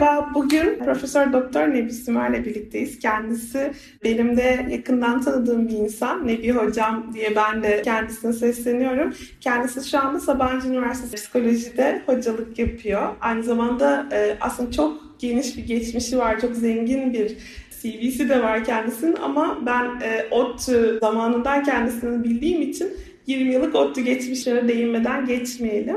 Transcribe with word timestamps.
Merhaba, 0.00 0.30
bugün 0.34 0.78
Profesör 0.84 1.32
Doktor 1.32 1.68
Nebi 1.68 1.92
Sümer'le 1.92 2.44
birlikteyiz. 2.44 2.98
Kendisi 2.98 3.72
benim 4.04 4.36
de 4.36 4.66
yakından 4.70 5.20
tanıdığım 5.20 5.68
bir 5.68 5.72
insan. 5.72 6.26
Nebi 6.26 6.52
Hocam 6.52 7.14
diye 7.14 7.36
ben 7.36 7.62
de 7.62 7.82
kendisine 7.82 8.32
sesleniyorum. 8.32 9.14
Kendisi 9.40 9.90
şu 9.90 9.98
anda 9.98 10.20
Sabancı 10.20 10.68
Üniversitesi 10.68 11.14
Psikoloji'de 11.16 12.02
hocalık 12.06 12.58
yapıyor. 12.58 13.08
Aynı 13.20 13.42
zamanda 13.42 14.08
e, 14.12 14.36
aslında 14.40 14.72
çok 14.72 15.20
geniş 15.20 15.56
bir 15.56 15.66
geçmişi 15.66 16.18
var, 16.18 16.40
çok 16.40 16.56
zengin 16.56 17.12
bir 17.12 17.36
CV'si 17.82 18.28
de 18.28 18.42
var 18.42 18.64
kendisinin 18.64 19.16
ama 19.16 19.58
ben 19.66 19.84
e, 19.84 20.26
ODTÜ 20.30 20.98
zamanından 21.00 21.64
kendisini 21.64 22.24
bildiğim 22.24 22.62
için 22.62 22.92
20 23.28 23.52
yıllık 23.52 23.74
ODTÜ 23.74 24.00
geçmişlere 24.00 24.68
değinmeden 24.68 25.26
geçmeyelim. 25.26 25.96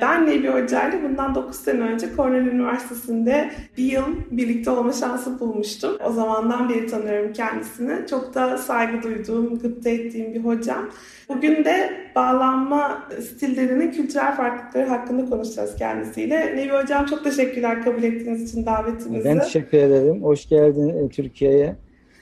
Ben 0.00 0.26
Nebi 0.26 0.48
Hoca 0.48 0.88
ile 0.88 1.02
bundan 1.02 1.34
9 1.34 1.56
sene 1.56 1.80
önce 1.80 2.06
Cornell 2.16 2.46
Üniversitesi'nde 2.46 3.50
bir 3.78 3.84
yıl 3.84 4.04
birlikte 4.30 4.70
olma 4.70 4.92
şansı 4.92 5.40
bulmuştum. 5.40 5.96
O 6.08 6.12
zamandan 6.12 6.68
beri 6.68 6.86
tanıyorum 6.86 7.32
kendisini. 7.32 8.06
Çok 8.06 8.34
da 8.34 8.58
saygı 8.58 9.02
duyduğum, 9.02 9.58
gıpta 9.58 9.90
ettiğim 9.90 10.34
bir 10.34 10.44
hocam. 10.44 10.90
Bugün 11.28 11.64
de 11.64 11.90
bağlanma 12.16 13.08
stillerinin 13.20 13.90
kültürel 13.90 14.36
farklılıkları 14.36 14.86
hakkında 14.86 15.26
konuşacağız 15.30 15.76
kendisiyle. 15.76 16.56
Nebi 16.56 16.72
Hocam 16.72 17.06
çok 17.06 17.24
teşekkürler 17.24 17.84
kabul 17.84 18.02
ettiğiniz 18.02 18.50
için 18.50 18.66
davetimizi. 18.66 19.24
Ben 19.24 19.38
teşekkür 19.38 19.78
ederim. 19.78 20.22
Hoş 20.22 20.48
geldin 20.48 20.88
e, 20.88 21.08
Türkiye'ye. 21.08 21.76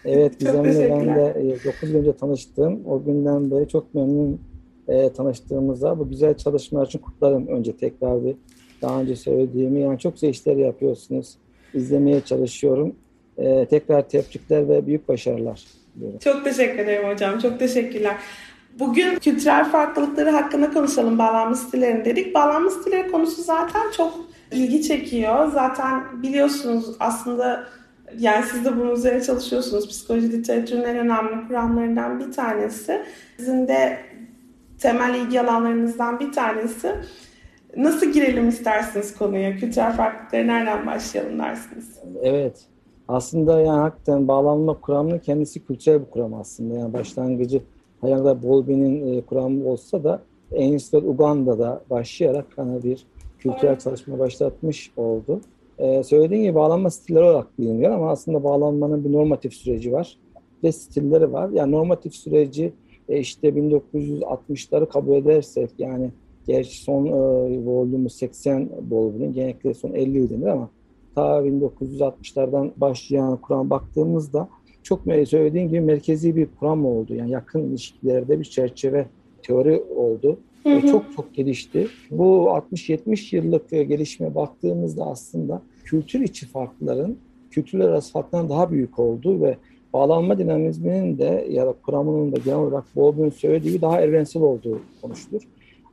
Evet 0.05 0.39
Gizem'le 0.39 0.65
ben 0.65 1.17
de 1.17 1.57
9 1.65 1.91
yıl 1.91 1.99
önce 1.99 2.17
tanıştım. 2.17 2.87
O 2.87 3.05
günden 3.05 3.51
beri 3.51 3.69
çok 3.69 3.95
memnun 3.95 4.48
e, 4.89 5.13
tanıştığımızda 5.13 5.99
bu 5.99 6.09
güzel 6.09 6.37
çalışmalar 6.37 6.87
için 6.87 6.99
kutlarım 6.99 7.47
önce 7.47 7.77
tekrar 7.77 8.25
bir 8.25 8.37
daha 8.83 9.01
önce 9.01 9.17
söylediğimi. 9.17 9.81
Yani 9.81 9.99
çok 9.99 10.15
güzel 10.15 10.29
işler 10.29 10.57
yapıyorsunuz. 10.57 11.35
İzlemeye 11.75 12.21
çalışıyorum. 12.21 12.95
E, 13.39 13.67
tekrar 13.67 14.09
tebrikler 14.09 14.69
ve 14.69 14.87
büyük 14.87 15.09
başarılar. 15.09 15.65
Diyorum. 16.01 16.19
Çok 16.19 16.45
teşekkür 16.45 16.79
ederim 16.79 17.09
hocam. 17.09 17.39
Çok 17.39 17.59
teşekkürler. 17.59 18.17
Bugün 18.79 19.19
kültürel 19.19 19.71
farklılıkları 19.71 20.31
hakkında 20.31 20.71
konuşalım 20.71 21.19
bağlanma 21.19 21.55
stillerini 21.55 22.05
dedik. 22.05 22.35
Bağlanma 22.35 22.71
stilleri 22.71 23.11
konusu 23.11 23.43
zaten 23.43 23.91
çok 23.97 24.15
ilgi 24.53 24.83
çekiyor. 24.83 25.53
Zaten 25.53 26.23
biliyorsunuz 26.23 26.97
aslında 27.01 27.65
yani 28.19 28.45
siz 28.51 28.65
de 28.65 28.77
bunun 28.77 28.95
üzerine 28.95 29.23
çalışıyorsunuz. 29.23 29.89
Psikoloji 29.89 30.33
literatürünün 30.33 30.85
en 30.85 30.99
önemli 30.99 31.49
kuramlarından 31.49 32.21
bir 32.21 32.33
tanesi. 32.33 33.03
Sizin 33.37 33.69
de 33.69 33.99
temel 34.79 35.15
ilgi 35.15 35.41
alanlarınızdan 35.41 36.21
bir 36.21 36.33
tanesi. 36.33 36.95
Nasıl 37.77 38.13
girelim 38.13 38.49
istersiniz 38.49 39.17
konuya? 39.17 39.57
Kültürel 39.57 39.97
farklılıkları 39.97 40.47
nereden 40.47 40.87
başlayalım 40.87 41.39
dersiniz? 41.39 41.99
Evet. 42.23 42.61
Aslında 43.09 43.61
yani 43.61 43.81
hakikaten 43.81 44.29
bağlanma 44.29 44.81
kuramının 44.81 45.19
kendisi 45.19 45.67
kültürel 45.67 46.01
bir 46.01 46.11
kuram 46.11 46.35
aslında. 46.35 46.75
Yani 46.75 46.93
başlangıcı 46.93 47.63
Hayalda 48.01 48.43
Bowlby'nin 48.43 49.19
e, 49.19 49.21
kuramı 49.21 49.69
olsa 49.69 50.05
da 50.05 50.23
Ainsworth 50.53 51.07
Uganda'da 51.07 51.83
başlayarak 51.91 52.47
hani 52.57 52.83
bir 52.83 53.07
kültürel 53.39 53.73
evet. 53.73 53.81
çalışma 53.81 54.19
başlatmış 54.19 54.93
oldu. 54.97 55.41
Ee, 55.79 56.03
söylediğim 56.03 56.43
gibi 56.43 56.55
bağlanma 56.55 56.91
stilleri 56.91 57.25
olarak 57.25 57.59
biliniyor 57.59 57.93
ama 57.93 58.11
aslında 58.11 58.45
bağlanmanın 58.45 59.05
bir 59.05 59.13
normatif 59.13 59.55
süreci 59.55 59.93
var 59.93 60.17
ve 60.63 60.73
stilleri 60.73 61.33
var. 61.33 61.51
Yani 61.51 61.73
normatif 61.73 62.15
süreci 62.15 62.73
e, 63.09 63.19
işte 63.19 63.49
1960'ları 63.49 64.89
kabul 64.89 65.17
edersek 65.17 65.71
yani 65.79 66.11
gerçi 66.47 66.79
son 66.79 67.07
e, 67.07 67.11
volümü 67.67 68.11
80 68.11 68.69
volümünün 68.91 69.33
genellikle 69.33 69.75
son 69.75 69.93
50 69.93 70.19
yıl 70.19 70.31
denir 70.31 70.47
ama 70.47 70.71
ta 71.15 71.41
1960'lardan 71.41 72.71
başlayan 72.77 73.37
Kur'an 73.37 73.71
baktığımızda 73.71 74.49
çok 74.83 75.01
söylediğim 75.27 75.69
gibi 75.69 75.81
merkezi 75.81 76.37
bir 76.37 76.49
kuram 76.61 76.87
oldu. 76.87 77.15
Yani 77.15 77.31
yakın 77.31 77.69
ilişkilerde 77.69 78.41
bir 78.41 78.45
çerçeve 78.45 79.07
teori 79.43 79.83
oldu. 79.97 80.39
Hı 80.63 80.75
hı. 80.75 80.87
Çok 80.87 81.13
çok 81.17 81.35
gelişti. 81.35 81.89
Bu 82.11 82.25
60-70 82.73 83.37
yıllık 83.37 83.73
e, 83.73 83.85
gelişmeye 83.85 84.35
baktığımızda 84.35 85.07
aslında 85.07 85.63
kültür 85.85 86.21
içi 86.21 86.47
farkların 86.47 87.19
kültürler 87.51 87.89
arası 87.89 88.13
farkların 88.13 88.49
daha 88.49 88.71
büyük 88.71 88.99
olduğu 88.99 89.43
ve 89.43 89.57
bağlanma 89.93 90.39
dinamizminin 90.39 91.19
de 91.19 91.47
ya 91.51 91.67
da 91.67 91.75
kuramının 91.87 92.33
da 92.33 92.37
genel 92.45 92.59
olarak 92.59 92.85
Bowlby'nin 92.97 93.31
söylediği 93.31 93.81
daha 93.81 94.01
evrensel 94.01 94.43
olduğu 94.43 94.81
konuşulur. 95.03 95.43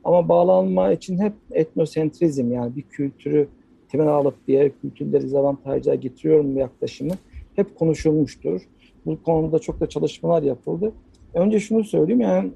Ama 0.04 0.28
bağlanma 0.28 0.92
için 0.92 1.18
hep 1.18 1.32
etnosentrizm 1.50 2.52
yani 2.52 2.76
bir 2.76 2.82
kültürü 2.82 3.48
temel 3.88 4.08
alıp 4.08 4.34
diğer 4.46 4.70
kültürleri 4.80 5.22
dezavantaja 5.22 5.94
getiriyorum 5.94 6.56
yaklaşımı 6.56 7.14
hep 7.56 7.78
konuşulmuştur. 7.78 8.60
Bu 9.06 9.22
konuda 9.22 9.58
çok 9.58 9.80
da 9.80 9.86
çalışmalar 9.86 10.42
yapıldı. 10.42 10.92
Önce 11.34 11.60
şunu 11.60 11.84
söyleyeyim 11.84 12.20
yani 12.20 12.50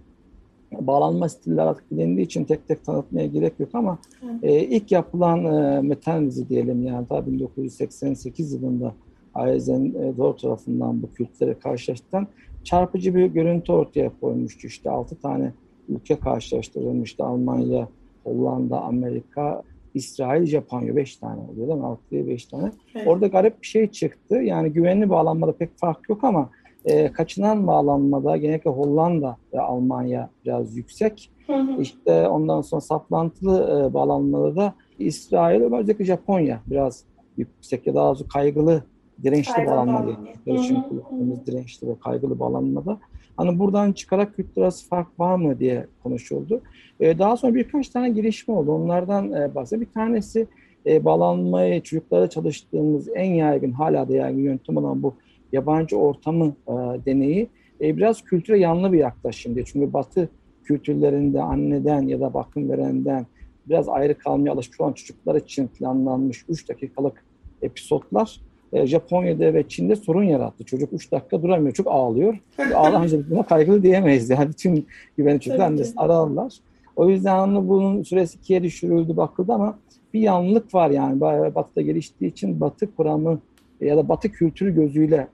bağlanma 0.73 1.29
stiller 1.29 1.67
artık 1.67 1.91
bilindiği 1.91 2.23
için 2.23 2.45
tek 2.45 2.69
tek 2.69 2.85
tanıtmaya 2.85 3.27
gerek 3.27 3.53
yok 3.61 3.69
ama 3.73 3.99
e, 4.43 4.61
ilk 4.61 4.93
yapılan 4.93 5.45
e, 5.45 5.81
metanalizi 5.81 6.49
diyelim 6.49 6.87
yani 6.87 7.07
daha 7.11 7.27
1988 7.27 8.53
yılında 8.53 8.95
Eisenhower 9.37 10.43
tarafından 10.43 11.03
bu 11.03 11.13
kültürleri 11.13 11.59
karşılaştıran 11.59 12.27
çarpıcı 12.65 13.15
bir 13.15 13.27
görüntü 13.27 13.73
ortaya 13.73 14.11
koymuştu. 14.21 14.67
İşte 14.67 14.91
altı 14.91 15.21
tane 15.21 15.53
ülke 15.89 16.17
karşılaştırılmıştı. 16.17 17.25
Almanya, 17.25 17.89
Hollanda, 18.25 18.81
Amerika, 18.81 19.63
İsrail, 19.95 20.47
Japonya 20.47 20.97
beş 20.97 21.17
tane 21.17 21.41
oluyor 21.41 21.69
değil 21.69 21.79
mi? 21.79 21.87
Altı 21.87 22.03
diye 22.11 22.27
beş 22.27 22.47
tane. 22.47 22.73
Evet. 22.95 23.07
Orada 23.07 23.27
garip 23.27 23.63
bir 23.63 23.67
şey 23.67 23.87
çıktı. 23.87 24.35
Yani 24.35 24.71
güvenli 24.73 25.11
bağlanmada 25.11 25.53
pek 25.53 25.79
fark 25.79 26.09
yok 26.09 26.25
ama 26.25 26.51
e, 26.85 27.13
kaçınan 27.13 27.67
bağlanmada 27.67 28.37
genellikle 28.37 28.71
Hollanda 28.71 29.37
ve 29.55 29.61
Almanya 29.61 30.31
biraz 30.45 30.77
yüksek. 30.77 31.31
Hı 31.47 31.57
hı. 31.57 31.81
İşte 31.83 32.29
ondan 32.29 32.61
sonra 32.61 32.81
saplantılı 32.81 33.89
e, 33.91 33.95
bağlanmada 33.95 34.57
da 34.57 34.75
İsrail 34.99 35.61
ve 35.61 35.77
özellikle 35.77 36.05
Japonya 36.05 36.61
biraz 36.67 37.05
yüksek 37.37 37.87
ya 37.87 37.95
daha 37.95 38.09
az 38.09 38.29
kaygılı 38.29 38.83
dirençli 39.23 39.53
kaygılı 39.53 39.77
bağlanma 39.77 40.07
diye. 40.07 40.83
kullandığımız 40.89 41.47
dirençli 41.47 41.89
ve 41.89 41.95
kaygılı 42.05 42.39
bağlanmada. 42.39 42.99
Hani 43.37 43.59
buradan 43.59 43.93
çıkarak 43.93 44.37
kültür 44.37 44.63
arası 44.63 44.89
fark 44.89 45.21
var 45.21 45.37
mı 45.37 45.59
diye 45.59 45.87
konuşuldu. 46.03 46.61
Ee, 47.01 47.19
daha 47.19 47.37
sonra 47.37 47.55
birkaç 47.55 47.89
tane 47.89 48.11
gelişme 48.11 48.55
oldu. 48.55 48.73
Onlardan 48.73 49.33
e, 49.33 49.55
bahsedeyim. 49.55 49.89
Bir 49.89 49.95
tanesi 49.95 50.47
e, 50.87 51.05
bağlanmayı 51.05 51.83
çocuklara 51.83 52.31
çalıştığımız 52.31 53.09
en 53.15 53.35
yaygın, 53.35 53.73
hala 53.73 54.09
da 54.09 54.15
yaygın 54.15 54.41
yöntem 54.41 54.77
olan 54.77 55.03
bu 55.03 55.15
yabancı 55.53 55.97
ortamı 55.97 56.47
e, 56.69 56.73
deneyi 57.07 57.49
e, 57.81 57.97
biraz 57.97 58.25
kültüre 58.25 58.59
yanlı 58.59 58.93
bir 58.93 58.99
yaklaşım 58.99 59.55
diye. 59.55 59.65
Çünkü 59.65 59.93
Batı 59.93 60.29
kültürlerinde 60.65 61.43
anneden 61.43 62.03
ya 62.03 62.21
da 62.21 62.35
bakım 62.35 62.71
verenden 62.71 63.27
biraz 63.69 63.89
ayrı 63.89 64.19
kalmaya 64.19 64.51
alışmış 64.51 64.81
olan 64.81 64.93
çocuklar 64.93 65.35
için 65.35 65.67
planlanmış 65.69 66.45
3 66.49 66.69
dakikalık 66.69 67.25
episodlar 67.63 68.41
e, 68.73 68.87
Japonya'da 68.87 69.55
ve 69.55 69.69
Çin'de 69.69 69.97
sorun 69.97 70.23
yarattı. 70.23 70.65
Çocuk 70.65 70.93
3 70.93 71.13
dakika 71.13 71.43
duramıyor. 71.43 71.75
Çok 71.75 71.87
ağlıyor. 71.87 72.39
Ağlayınca 72.75 73.31
buna 73.31 73.43
kaygılı 73.43 73.83
diyemeyiz. 73.83 74.31
Yani 74.31 74.53
tüm 74.53 74.87
güvenli 75.17 75.41
çocuklar 75.41 75.67
annesi 75.67 75.93
ararlar. 75.97 76.53
O 76.97 77.09
yüzden 77.09 77.69
bunun 77.69 78.03
süresi 78.03 78.39
ikiye 78.39 78.63
düşürüldü 78.63 79.17
bakıldı 79.17 79.53
ama 79.53 79.79
bir 80.15 80.21
yanlılık 80.21 80.75
var 80.75 80.91
yani. 80.91 81.21
Batı'da 81.21 81.81
geliştiği 81.81 82.31
için 82.31 82.61
Batı 82.61 82.95
kuramı 82.95 83.41
ya 83.81 83.97
da 83.97 84.09
Batı 84.09 84.33
kültürü 84.33 84.75
gözüyle 84.75 85.29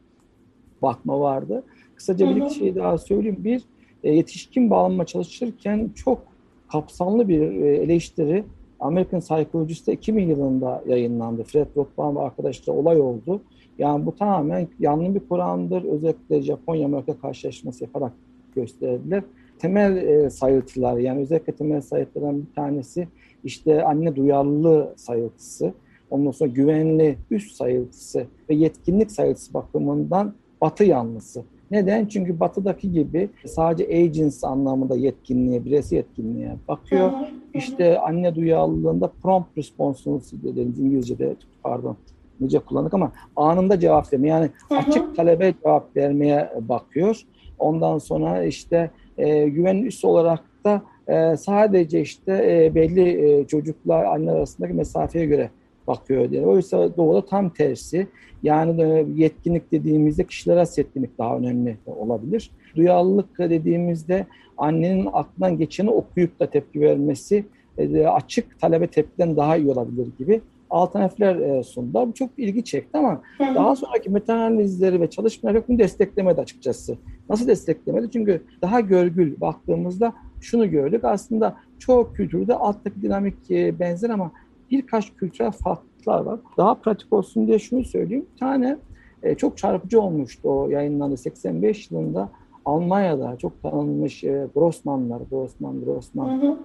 bakma 0.83 1.21
vardı. 1.21 1.63
Kısaca 1.97 2.31
bir 2.31 2.43
iki 2.43 2.55
şey 2.55 2.75
daha 2.75 2.99
söyleyeyim. 2.99 3.37
Bir, 3.39 3.63
e, 4.05 4.15
yetişkin 4.15 4.71
bağlanma 4.71 5.07
çalışırken 5.07 5.91
çok 5.95 6.23
kapsamlı 6.69 7.29
bir 7.29 7.41
e, 7.41 7.77
eleştiri 7.77 8.45
American 8.81 9.21
Psychologist'te 9.21 9.93
2000 9.93 10.29
yılında 10.29 10.83
yayınlandı. 10.87 11.45
Fred 11.45 11.67
Rothbard 11.77 12.17
ve 12.17 12.21
arkadaşları 12.21 12.77
olay 12.77 13.01
oldu. 13.01 13.41
Yani 13.79 14.07
bu 14.07 14.17
tamamen 14.17 14.69
yanlı 14.79 15.15
bir 15.15 15.21
Kur'an'dır. 15.29 15.85
Özellikle 15.85 16.43
Japonya-Amerika 16.43 17.19
karşılaşması 17.19 17.85
yaparak 17.85 18.13
gösterdiler. 18.55 19.23
Temel 19.59 19.97
e, 19.97 20.31
sayıltılar 20.31 20.99
yani 20.99 21.21
özellikle 21.21 21.53
temel 21.53 21.81
sayıltılardan 21.81 22.41
bir 22.41 22.55
tanesi 22.55 23.09
işte 23.45 23.85
anne 23.85 24.17
duyarlılığı 24.17 24.95
sayıltısı. 24.97 25.75
Ondan 26.11 26.31
sonra 26.31 26.51
güvenli 26.51 27.19
üst 27.31 27.57
sayıltısı 27.57 28.27
ve 28.51 28.55
yetkinlik 28.55 29.11
sayıltısı 29.11 29.55
bakımından 29.55 30.35
batı 30.61 30.85
yanlısı. 30.85 31.45
Neden? 31.71 32.07
Çünkü 32.07 32.41
batıdaki 32.41 32.93
gibi 32.93 33.29
sadece 33.45 34.05
agency 34.05 34.47
anlamında 34.47 34.97
yetkinliğe, 34.97 35.65
bireysel 35.65 35.97
yetkinliğe 35.97 36.57
bakıyor. 36.69 37.13
Hı 37.13 37.17
hı. 37.17 37.27
İşte 37.55 37.99
anne 37.99 38.35
duyarlılığında 38.35 39.13
prompt 39.23 39.59
responsiveness 39.59 40.33
dediğimiz 40.33 40.79
İngilizce'de 40.79 41.37
pardon 41.63 41.97
nice 42.41 42.59
kullandık 42.59 42.95
ama 42.95 43.13
anında 43.37 43.81
cevap 43.81 44.13
verme 44.13 44.29
yani 44.29 44.51
hı 44.69 44.75
açık 44.75 45.17
talebe 45.17 45.55
cevap 45.63 45.97
vermeye 45.97 46.53
bakıyor. 46.61 47.23
Ondan 47.59 47.99
sonra 47.99 48.45
işte 48.45 48.91
e, 49.19 49.49
güven 49.49 49.77
üssü 49.77 50.07
olarak 50.07 50.43
da 50.65 50.83
e, 51.09 51.37
sadece 51.37 52.01
işte 52.01 52.33
e, 52.33 52.75
belli 52.75 53.31
e, 53.31 53.47
çocuklar 53.47 54.05
anne 54.05 54.31
arasındaki 54.31 54.75
mesafeye 54.75 55.27
göre 55.27 55.51
bakıyor 55.87 56.31
diye. 56.31 56.47
Oysa 56.47 56.97
doğuda 56.97 57.27
tam 57.27 57.51
tersi. 57.51 58.07
Yani 58.43 58.83
e, 58.83 59.07
yetkinlik 59.15 59.73
dediğimizde 59.73 60.25
kişilere 60.25 60.59
has 60.59 60.79
yetkinlik 60.79 61.19
daha 61.19 61.37
önemli 61.37 61.77
olabilir. 61.87 62.51
Duyarlılık 62.77 63.39
dediğimizde 63.39 64.27
annenin 64.59 65.09
aklından 65.13 65.59
geçeni 65.59 65.91
okuyup 65.91 66.41
da 66.41 66.51
tepki 66.51 66.81
vermesi 66.81 67.45
e, 67.79 68.07
açık 68.07 68.61
talebe 68.61 68.87
tepkiden 68.87 69.37
daha 69.37 69.57
iyi 69.57 69.71
olabilir 69.71 70.09
gibi 70.19 70.41
alternatifler 70.71 71.37
e, 71.37 71.63
sundu. 71.63 72.09
Bu 72.09 72.15
çok 72.15 72.31
ilgi 72.37 72.65
çekti 72.65 72.99
ama 72.99 73.23
daha 73.41 73.77
sonraki 73.77 74.11
metanalizleri 74.11 75.01
ve 75.01 75.11
çalışmalar 75.11 75.69
bunu 75.69 75.79
desteklemedi 75.79 76.41
açıkçası. 76.41 76.97
Nasıl 77.31 77.49
desteklemedi? 77.49 78.11
Çünkü 78.11 78.43
daha 78.63 78.81
görgül 78.81 79.41
baktığımızda 79.41 80.13
şunu 80.41 80.71
gördük. 80.71 81.05
Aslında 81.05 81.57
çoğu 81.79 82.13
kültürde 82.13 82.55
alttaki 82.55 83.03
dinamik 83.03 83.51
benzer 83.51 84.11
ama 84.11 84.33
birkaç 84.71 85.15
kültürel 85.15 85.51
farklılıklar 85.51 86.21
var. 86.21 86.41
Daha 86.57 86.75
pratik 86.75 87.13
olsun 87.13 87.47
diye 87.47 87.59
şunu 87.59 87.85
söyleyeyim. 87.85 88.27
Bir 88.35 88.39
tane 88.39 88.79
e, 89.23 89.35
çok 89.35 89.59
çarpıcı 89.59 90.01
olmuştu 90.01 90.51
o 90.51 90.71
yayınlandı 90.71 91.17
85 91.17 91.91
yılında 91.91 92.29
Almanya'da 92.65 93.37
çok 93.37 93.63
tanınmış 93.63 94.25
e, 94.25 94.47
Grossmanlar, 94.55 95.21
Grossman, 95.31 95.85
Grossman 95.85 96.43
hı 96.43 96.47
hı. 96.47 96.59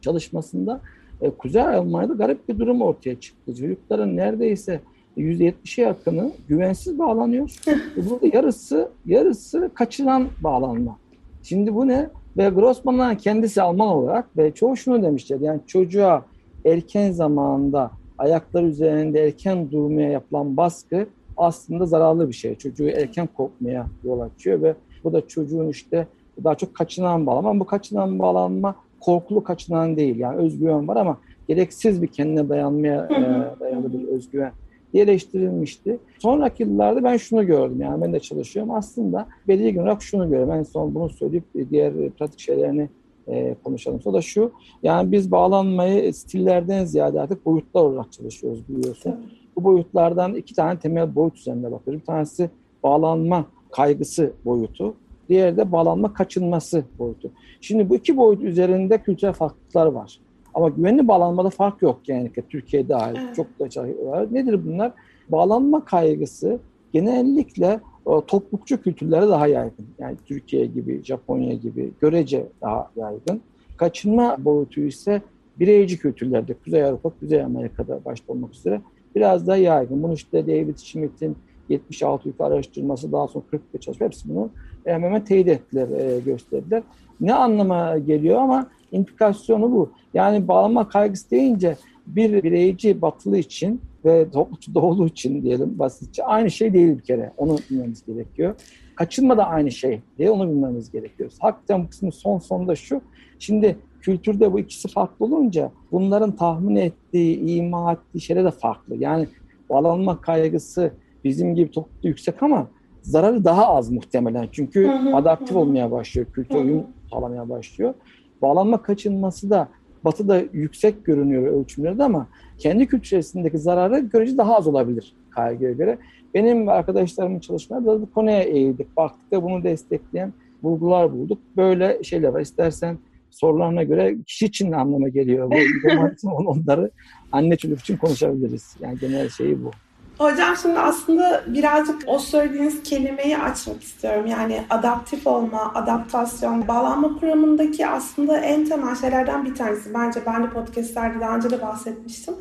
çalışmasında 0.00 0.80
e, 1.20 1.30
Kuzey 1.30 1.62
Almanya'da 1.62 2.14
garip 2.14 2.48
bir 2.48 2.58
durum 2.58 2.82
ortaya 2.82 3.20
çıktı. 3.20 3.54
Çocukların 3.54 4.16
neredeyse 4.16 4.80
%70'e 5.16 5.84
yakını 5.84 6.32
güvensiz 6.48 6.98
bağlanıyor. 6.98 7.56
Burada 7.96 8.36
yarısı 8.36 8.88
yarısı 9.06 9.70
kaçıran 9.74 10.28
bağlanma. 10.40 10.98
Şimdi 11.42 11.74
bu 11.74 11.88
ne? 11.88 12.10
Ve 12.36 12.48
Grossman'ın 12.48 13.14
kendisi 13.14 13.62
Alman 13.62 13.88
olarak 13.88 14.36
ve 14.36 14.50
çoğu 14.50 14.76
şunu 14.76 15.02
demişler. 15.02 15.40
Yani 15.40 15.60
çocuğa 15.66 16.24
erken 16.64 17.12
zamanda 17.12 17.90
ayaklar 18.18 18.62
üzerinde 18.62 19.24
erken 19.24 19.70
durmaya 19.70 20.10
yapılan 20.10 20.56
baskı 20.56 21.06
aslında 21.36 21.86
zararlı 21.86 22.28
bir 22.28 22.34
şey. 22.34 22.54
Çocuğu 22.54 22.88
erken 22.88 23.28
kopmaya 23.36 23.86
yol 24.04 24.20
açıyor 24.20 24.62
ve 24.62 24.74
bu 25.04 25.12
da 25.12 25.28
çocuğun 25.28 25.68
işte 25.68 26.06
daha 26.44 26.54
çok 26.54 26.74
kaçınan 26.74 27.26
bağlanma. 27.26 27.60
Bu 27.60 27.66
kaçınan 27.66 28.18
bağlanma 28.18 28.74
korkulu 29.00 29.44
kaçınan 29.44 29.96
değil. 29.96 30.18
Yani 30.18 30.36
özgüven 30.36 30.88
var 30.88 30.96
ama 30.96 31.18
gereksiz 31.48 32.02
bir 32.02 32.06
kendine 32.06 32.48
dayanmaya 32.48 33.08
e, 33.10 33.60
dayalı 33.60 33.92
bir 33.92 34.08
özgüven 34.08 34.52
diye 34.92 35.04
eleştirilmişti. 35.04 35.98
Sonraki 36.18 36.62
yıllarda 36.62 37.04
ben 37.04 37.16
şunu 37.16 37.46
gördüm 37.46 37.80
yani 37.80 38.02
ben 38.02 38.12
de 38.12 38.20
çalışıyorum. 38.20 38.74
Aslında 38.74 39.26
belirgin 39.48 39.82
olarak 39.82 40.02
şunu 40.02 40.28
görüyorum. 40.28 40.52
En 40.52 40.62
son 40.62 40.94
bunu 40.94 41.10
söyleyip 41.10 41.44
diğer 41.70 41.92
pratik 42.18 42.40
şeylerini 42.40 42.88
e, 43.28 43.56
konuşalım. 43.64 44.00
O 44.04 44.12
da 44.12 44.20
şu, 44.20 44.52
yani 44.82 45.12
biz 45.12 45.30
bağlanmayı 45.30 46.14
stillerden 46.14 46.84
ziyade 46.84 47.20
artık 47.20 47.46
boyutlar 47.46 47.82
olarak 47.82 48.12
çalışıyoruz 48.12 48.68
biliyorsun. 48.68 49.10
Evet. 49.18 49.38
Bu 49.56 49.64
boyutlardan 49.64 50.34
iki 50.34 50.54
tane 50.54 50.78
temel 50.78 51.14
boyut 51.14 51.36
üzerinde 51.36 51.72
bakıyoruz. 51.72 52.00
Bir 52.00 52.06
tanesi 52.06 52.50
bağlanma 52.82 53.46
kaygısı 53.70 54.32
boyutu. 54.44 54.94
Diğeri 55.28 55.56
de 55.56 55.72
bağlanma 55.72 56.12
kaçınması 56.12 56.84
boyutu. 56.98 57.30
Şimdi 57.60 57.90
bu 57.90 57.96
iki 57.96 58.16
boyut 58.16 58.42
üzerinde 58.42 59.02
kültürel 59.02 59.32
farklılıklar 59.32 59.86
var. 59.86 60.20
Ama 60.54 60.68
güvenli 60.68 61.08
bağlanmada 61.08 61.50
fark 61.50 61.82
yok 61.82 62.00
yani 62.06 62.30
Türkiye'de 62.50 62.88
dahil. 62.88 63.16
Evet. 63.24 63.36
Çok 63.36 63.46
da 63.60 63.82
var. 64.10 64.34
Nedir 64.34 64.66
bunlar? 64.66 64.92
Bağlanma 65.28 65.84
kaygısı 65.84 66.58
genellikle 66.92 67.80
toplulukçu 68.04 68.82
kültürlere 68.82 69.28
daha 69.28 69.46
yaygın. 69.46 69.86
Yani 69.98 70.16
Türkiye 70.26 70.66
gibi, 70.66 71.04
Japonya 71.04 71.54
gibi 71.54 71.92
görece 72.00 72.46
daha 72.62 72.90
yaygın. 72.96 73.40
Kaçınma 73.76 74.36
boyutu 74.38 74.80
ise 74.80 75.22
bireyci 75.58 75.98
kültürlerde, 75.98 76.54
Kuzey 76.54 76.84
Avrupa, 76.84 77.10
Kuzey 77.20 77.42
Amerika'da 77.42 78.04
başta 78.04 78.32
olmak 78.32 78.54
üzere 78.54 78.80
biraz 79.14 79.46
daha 79.46 79.56
yaygın. 79.56 80.02
Bunu 80.02 80.12
işte 80.12 80.46
David 80.46 80.78
Schmidt'in 80.78 81.36
76 81.68 82.28
ülke 82.28 82.44
araştırması 82.44 83.12
daha 83.12 83.28
sonra 83.28 83.44
40 83.50 83.82
çalışma 83.82 84.06
hepsi 84.06 84.28
bunu 84.28 84.50
hemen 84.84 85.06
hemen 85.06 85.24
teyit 85.24 85.48
ettiler, 85.48 85.88
e, 85.88 86.20
gösterdiler. 86.20 86.82
Ne 87.20 87.34
anlama 87.34 87.98
geliyor 87.98 88.38
ama 88.38 88.66
implikasyonu 88.92 89.72
bu. 89.72 89.90
Yani 90.14 90.48
bağlanma 90.48 90.88
kaygısı 90.88 91.30
deyince 91.30 91.76
bir 92.06 92.42
bireyci 92.42 93.02
batılı 93.02 93.38
için 93.38 93.80
ve 94.04 94.30
toplumcu 94.30 94.74
doğulu 94.74 95.06
için 95.06 95.42
diyelim 95.42 95.78
basitçe 95.78 96.24
aynı 96.24 96.50
şey 96.50 96.72
değil 96.72 96.98
bir 96.98 97.02
kere. 97.02 97.32
Onu 97.36 97.56
bilmemiz 97.70 98.06
gerekiyor. 98.06 98.54
Kaçınma 98.94 99.36
da 99.36 99.46
aynı 99.46 99.70
şey 99.70 100.00
diye 100.18 100.30
onu 100.30 100.50
bilmemiz 100.50 100.90
gerekiyor. 100.90 101.30
Hakikaten 101.38 101.84
bu 101.84 101.88
kısmın 101.88 102.10
son 102.10 102.38
sonunda 102.38 102.76
şu. 102.76 103.00
Şimdi 103.38 103.76
kültürde 104.00 104.52
bu 104.52 104.58
ikisi 104.58 104.88
farklı 104.88 105.26
olunca 105.26 105.70
bunların 105.92 106.36
tahmin 106.36 106.76
ettiği, 106.76 107.40
ima 107.40 107.92
ettiği 107.92 108.20
şeyler 108.20 108.44
de 108.44 108.50
farklı. 108.50 108.96
Yani 108.96 109.28
bağlanma 109.70 110.20
kaygısı 110.20 110.92
bizim 111.24 111.54
gibi 111.54 111.72
çok 111.72 111.88
yüksek 112.02 112.42
ama 112.42 112.66
zararı 113.02 113.44
daha 113.44 113.66
az 113.66 113.90
muhtemelen. 113.90 114.48
Çünkü 114.52 114.90
adaptif 115.14 115.56
olmaya 115.56 115.90
başlıyor, 115.90 116.26
kültür 116.32 116.56
uyum 116.56 116.82
sağlamaya 117.10 117.48
başlıyor. 117.48 117.94
Bağlanma 118.42 118.82
kaçınması 118.82 119.50
da 119.50 119.68
batıda 120.04 120.42
yüksek 120.52 121.04
görünüyor 121.04 121.60
ölçümlerde 121.60 122.04
ama 122.04 122.26
kendi 122.58 122.86
kültüründeki 122.86 123.58
zararı 123.58 123.98
görece 123.98 124.38
daha 124.38 124.56
az 124.56 124.66
olabilir 124.66 125.14
kaygıya 125.30 125.72
göre. 125.72 125.98
Benim 126.34 126.68
arkadaşlarımın 126.68 127.40
çalışmaları 127.40 128.02
bu 128.02 128.10
konuya 128.10 128.42
eğildik. 128.42 128.96
Baktık 128.96 129.32
da 129.32 129.42
bunu 129.42 129.62
destekleyen 129.62 130.32
bulgular 130.62 131.12
bulduk. 131.12 131.38
Böyle 131.56 132.02
şeyler 132.02 132.28
var. 132.28 132.40
İstersen 132.40 132.98
sorularına 133.30 133.82
göre 133.82 134.16
kişi 134.26 134.46
için 134.46 134.72
anlama 134.72 135.08
geliyor 135.08 135.50
bu 135.50 136.28
onları 136.50 136.90
anne 137.32 137.56
çocuk 137.56 137.80
için 137.80 137.96
konuşabiliriz. 137.96 138.76
Yani 138.80 138.98
genel 138.98 139.28
şeyi 139.28 139.64
bu. 139.64 139.70
Hocam 140.18 140.56
şimdi 140.62 140.78
aslında 140.78 141.44
birazcık 141.46 142.02
o 142.06 142.18
söylediğiniz 142.18 142.82
kelimeyi 142.82 143.38
açmak 143.38 143.82
istiyorum. 143.82 144.26
Yani 144.26 144.62
adaptif 144.70 145.26
olma, 145.26 145.72
adaptasyon, 145.74 146.68
bağlanma 146.68 147.18
kuramındaki 147.20 147.86
aslında 147.86 148.38
en 148.38 148.64
temel 148.64 148.94
şeylerden 148.94 149.44
bir 149.44 149.54
tanesi. 149.54 149.94
Bence 149.94 150.20
ben 150.26 150.42
de 150.42 150.50
podcastlerde 150.50 151.20
daha 151.20 151.36
önce 151.36 151.50
de 151.50 151.62
bahsetmiştim. 151.62 152.34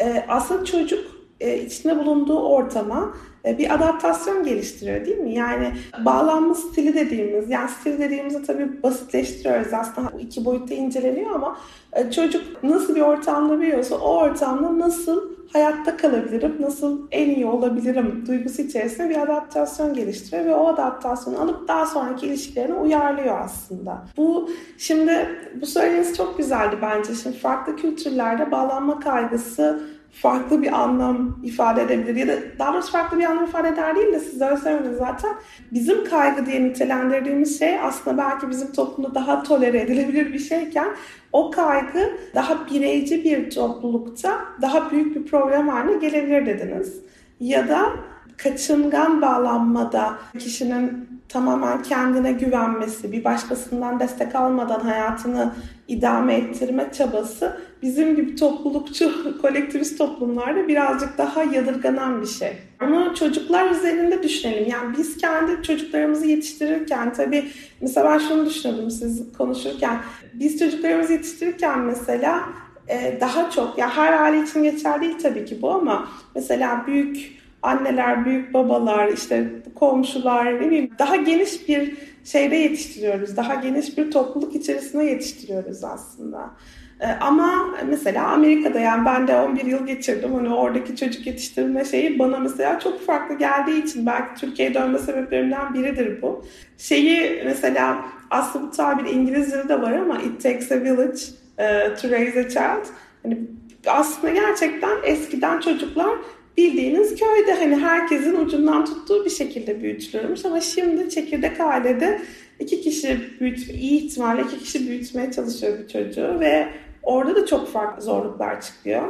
Ee, 0.00 0.24
aslında 0.28 0.64
çocuk 0.64 1.04
e, 1.40 1.58
içinde 1.58 1.98
bulunduğu 1.98 2.40
ortama 2.40 3.14
e, 3.44 3.58
bir 3.58 3.74
adaptasyon 3.74 4.44
geliştiriyor 4.44 5.06
değil 5.06 5.18
mi? 5.18 5.34
Yani 5.34 5.72
bağlanma 6.04 6.54
stili 6.54 6.94
dediğimiz, 6.94 7.50
yani 7.50 7.70
stil 7.80 7.98
dediğimizde 7.98 8.42
tabii 8.42 8.82
basitleştiriyoruz 8.82 9.72
aslında 9.72 10.10
iki 10.20 10.44
boyutta 10.44 10.74
inceleniyor 10.74 11.30
ama 11.34 11.56
e, 11.92 12.10
çocuk 12.10 12.64
nasıl 12.64 12.94
bir 12.94 13.00
ortamda 13.00 13.60
büyüyorsa 13.60 13.96
o 13.96 14.16
ortamda 14.16 14.78
nasıl 14.78 15.37
hayatta 15.52 15.96
kalabilirim, 15.96 16.56
nasıl 16.60 17.08
en 17.10 17.30
iyi 17.30 17.46
olabilirim 17.46 18.24
duygusu 18.26 18.62
içerisinde 18.62 19.10
bir 19.10 19.22
adaptasyon 19.22 19.94
geliştiriyor 19.94 20.44
ve 20.44 20.54
o 20.54 20.66
adaptasyonu 20.68 21.40
alıp 21.40 21.68
daha 21.68 21.86
sonraki 21.86 22.26
ilişkilerine 22.26 22.74
uyarlıyor 22.74 23.38
aslında. 23.38 24.04
Bu 24.16 24.50
şimdi 24.78 25.28
bu 25.60 25.66
söylediğiniz 25.66 26.16
çok 26.16 26.38
güzeldi 26.38 26.76
bence. 26.82 27.14
Şimdi 27.14 27.36
farklı 27.36 27.76
kültürlerde 27.76 28.50
bağlanma 28.50 29.00
kaygısı 29.00 29.97
farklı 30.12 30.62
bir 30.62 30.72
anlam 30.80 31.40
ifade 31.44 31.82
edebilir 31.82 32.16
ya 32.16 32.28
da 32.28 32.32
daha 32.58 32.72
doğrusu 32.72 32.92
farklı 32.92 33.18
bir 33.18 33.24
anlam 33.24 33.44
ifade 33.44 33.68
eder 33.68 33.96
değil 33.96 34.12
de 34.12 34.20
siz 34.20 34.42
öyle 34.42 34.56
söylediniz 34.56 34.98
zaten. 34.98 35.30
Bizim 35.72 36.04
kaygı 36.04 36.46
diye 36.46 36.64
nitelendirdiğimiz 36.64 37.58
şey 37.58 37.80
aslında 37.80 38.18
belki 38.18 38.50
bizim 38.50 38.72
toplumda 38.72 39.14
daha 39.14 39.42
tolere 39.42 39.80
edilebilir 39.80 40.32
bir 40.32 40.38
şeyken 40.38 40.88
o 41.32 41.50
kaygı 41.50 42.18
daha 42.34 42.66
bireyci 42.66 43.24
bir 43.24 43.50
toplulukta 43.50 44.38
daha 44.62 44.90
büyük 44.90 45.16
bir 45.16 45.26
problem 45.26 45.68
haline 45.68 45.98
gelebilir 45.98 46.46
dediniz. 46.46 47.00
Ya 47.40 47.68
da 47.68 47.90
kaçıngan 48.36 49.22
bağlanmada 49.22 50.18
kişinin 50.38 51.08
tamamen 51.28 51.82
kendine 51.82 52.32
güvenmesi, 52.32 53.12
bir 53.12 53.24
başkasından 53.24 54.00
destek 54.00 54.34
almadan 54.34 54.80
hayatını 54.80 55.52
idame 55.88 56.34
ettirme 56.34 56.92
çabası 56.92 57.60
bizim 57.82 58.16
gibi 58.16 58.36
toplulukçu, 58.36 59.38
kolektivist 59.42 59.98
toplumlarda 59.98 60.68
birazcık 60.68 61.18
daha 61.18 61.42
yadırganan 61.42 62.22
bir 62.22 62.26
şey. 62.26 62.52
Bunu 62.80 63.14
çocuklar 63.14 63.70
üzerinde 63.70 64.22
düşünelim. 64.22 64.68
Yani 64.68 64.96
biz 64.98 65.16
kendi 65.16 65.62
çocuklarımızı 65.62 66.26
yetiştirirken 66.26 67.12
tabii 67.12 67.44
mesela 67.80 68.12
ben 68.12 68.18
şunu 68.18 68.46
düşünüyordum 68.46 68.90
siz 68.90 69.32
konuşurken. 69.38 69.98
Biz 70.34 70.58
çocuklarımızı 70.58 71.12
yetiştirirken 71.12 71.80
mesela 71.80 72.42
e, 72.88 73.18
daha 73.20 73.50
çok 73.50 73.78
ya 73.78 73.96
her 73.96 74.12
aile 74.12 74.42
için 74.42 74.62
geçerli 74.62 75.02
değil 75.02 75.18
tabii 75.22 75.44
ki 75.44 75.62
bu 75.62 75.70
ama 75.70 76.08
mesela 76.34 76.84
büyük 76.86 77.38
anneler, 77.62 78.24
büyük 78.24 78.54
babalar, 78.54 79.08
işte 79.08 79.50
komşular, 79.74 80.54
ne 80.54 80.66
bileyim 80.66 80.90
daha 80.98 81.16
geniş 81.16 81.68
bir 81.68 81.94
şeyde 82.24 82.56
yetiştiriyoruz. 82.56 83.36
Daha 83.36 83.54
geniş 83.54 83.98
bir 83.98 84.10
topluluk 84.10 84.54
içerisinde 84.54 85.04
yetiştiriyoruz 85.04 85.84
aslında. 85.84 86.50
Ee, 87.00 87.06
ama 87.06 87.74
mesela 87.88 88.26
Amerika'da 88.26 88.80
yani 88.80 89.04
ben 89.04 89.28
de 89.28 89.36
11 89.36 89.64
yıl 89.64 89.86
geçirdim. 89.86 90.34
Hani 90.34 90.54
oradaki 90.54 90.96
çocuk 90.96 91.26
yetiştirme 91.26 91.84
şeyi 91.84 92.18
bana 92.18 92.38
mesela 92.38 92.78
çok 92.78 93.06
farklı 93.06 93.38
geldiği 93.38 93.84
için 93.84 94.06
belki 94.06 94.40
Türkiye'ye 94.40 94.74
dönme 94.74 94.98
sebeplerimden 94.98 95.74
biridir 95.74 96.22
bu. 96.22 96.44
Şeyi 96.78 97.42
mesela 97.44 98.04
aslında 98.30 98.66
bu 98.66 98.70
tabir 98.70 99.10
İngilizce'de 99.10 99.68
de 99.68 99.82
var 99.82 99.92
ama 99.92 100.18
it 100.18 100.42
takes 100.42 100.72
a 100.72 100.80
village 100.80 101.20
uh, 101.58 101.96
to 102.02 102.10
raise 102.10 102.40
a 102.40 102.48
child. 102.48 102.86
Hani 103.22 103.38
Aslında 103.86 104.34
gerçekten 104.34 104.96
eskiden 105.04 105.60
çocuklar 105.60 106.18
bildiğiniz 106.56 107.08
köyde 107.08 107.52
hani 107.52 107.76
herkesin 107.76 108.36
ucundan 108.36 108.84
tuttuğu 108.84 109.24
bir 109.24 109.30
şekilde 109.30 109.82
büyütülürmüş 109.82 110.44
ama 110.44 110.60
şimdi 110.60 111.10
çekirdek 111.10 111.60
ailede 111.60 112.20
iki 112.60 112.80
kişi 112.80 113.20
büyüt, 113.40 113.70
iyi 113.70 114.04
ihtimalle 114.04 114.42
iki 114.42 114.58
kişi 114.58 114.88
büyütmeye 114.88 115.32
çalışıyor 115.32 115.78
bir 115.78 115.88
çocuğu 115.88 116.40
ve 116.40 116.68
orada 117.08 117.36
da 117.36 117.46
çok 117.46 117.68
farklı 117.68 118.02
zorluklar 118.02 118.60
çıkıyor. 118.60 119.02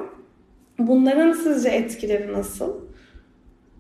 Bunların 0.79 1.33
sizce 1.33 1.69
etkileri 1.69 2.33
nasıl? 2.33 2.75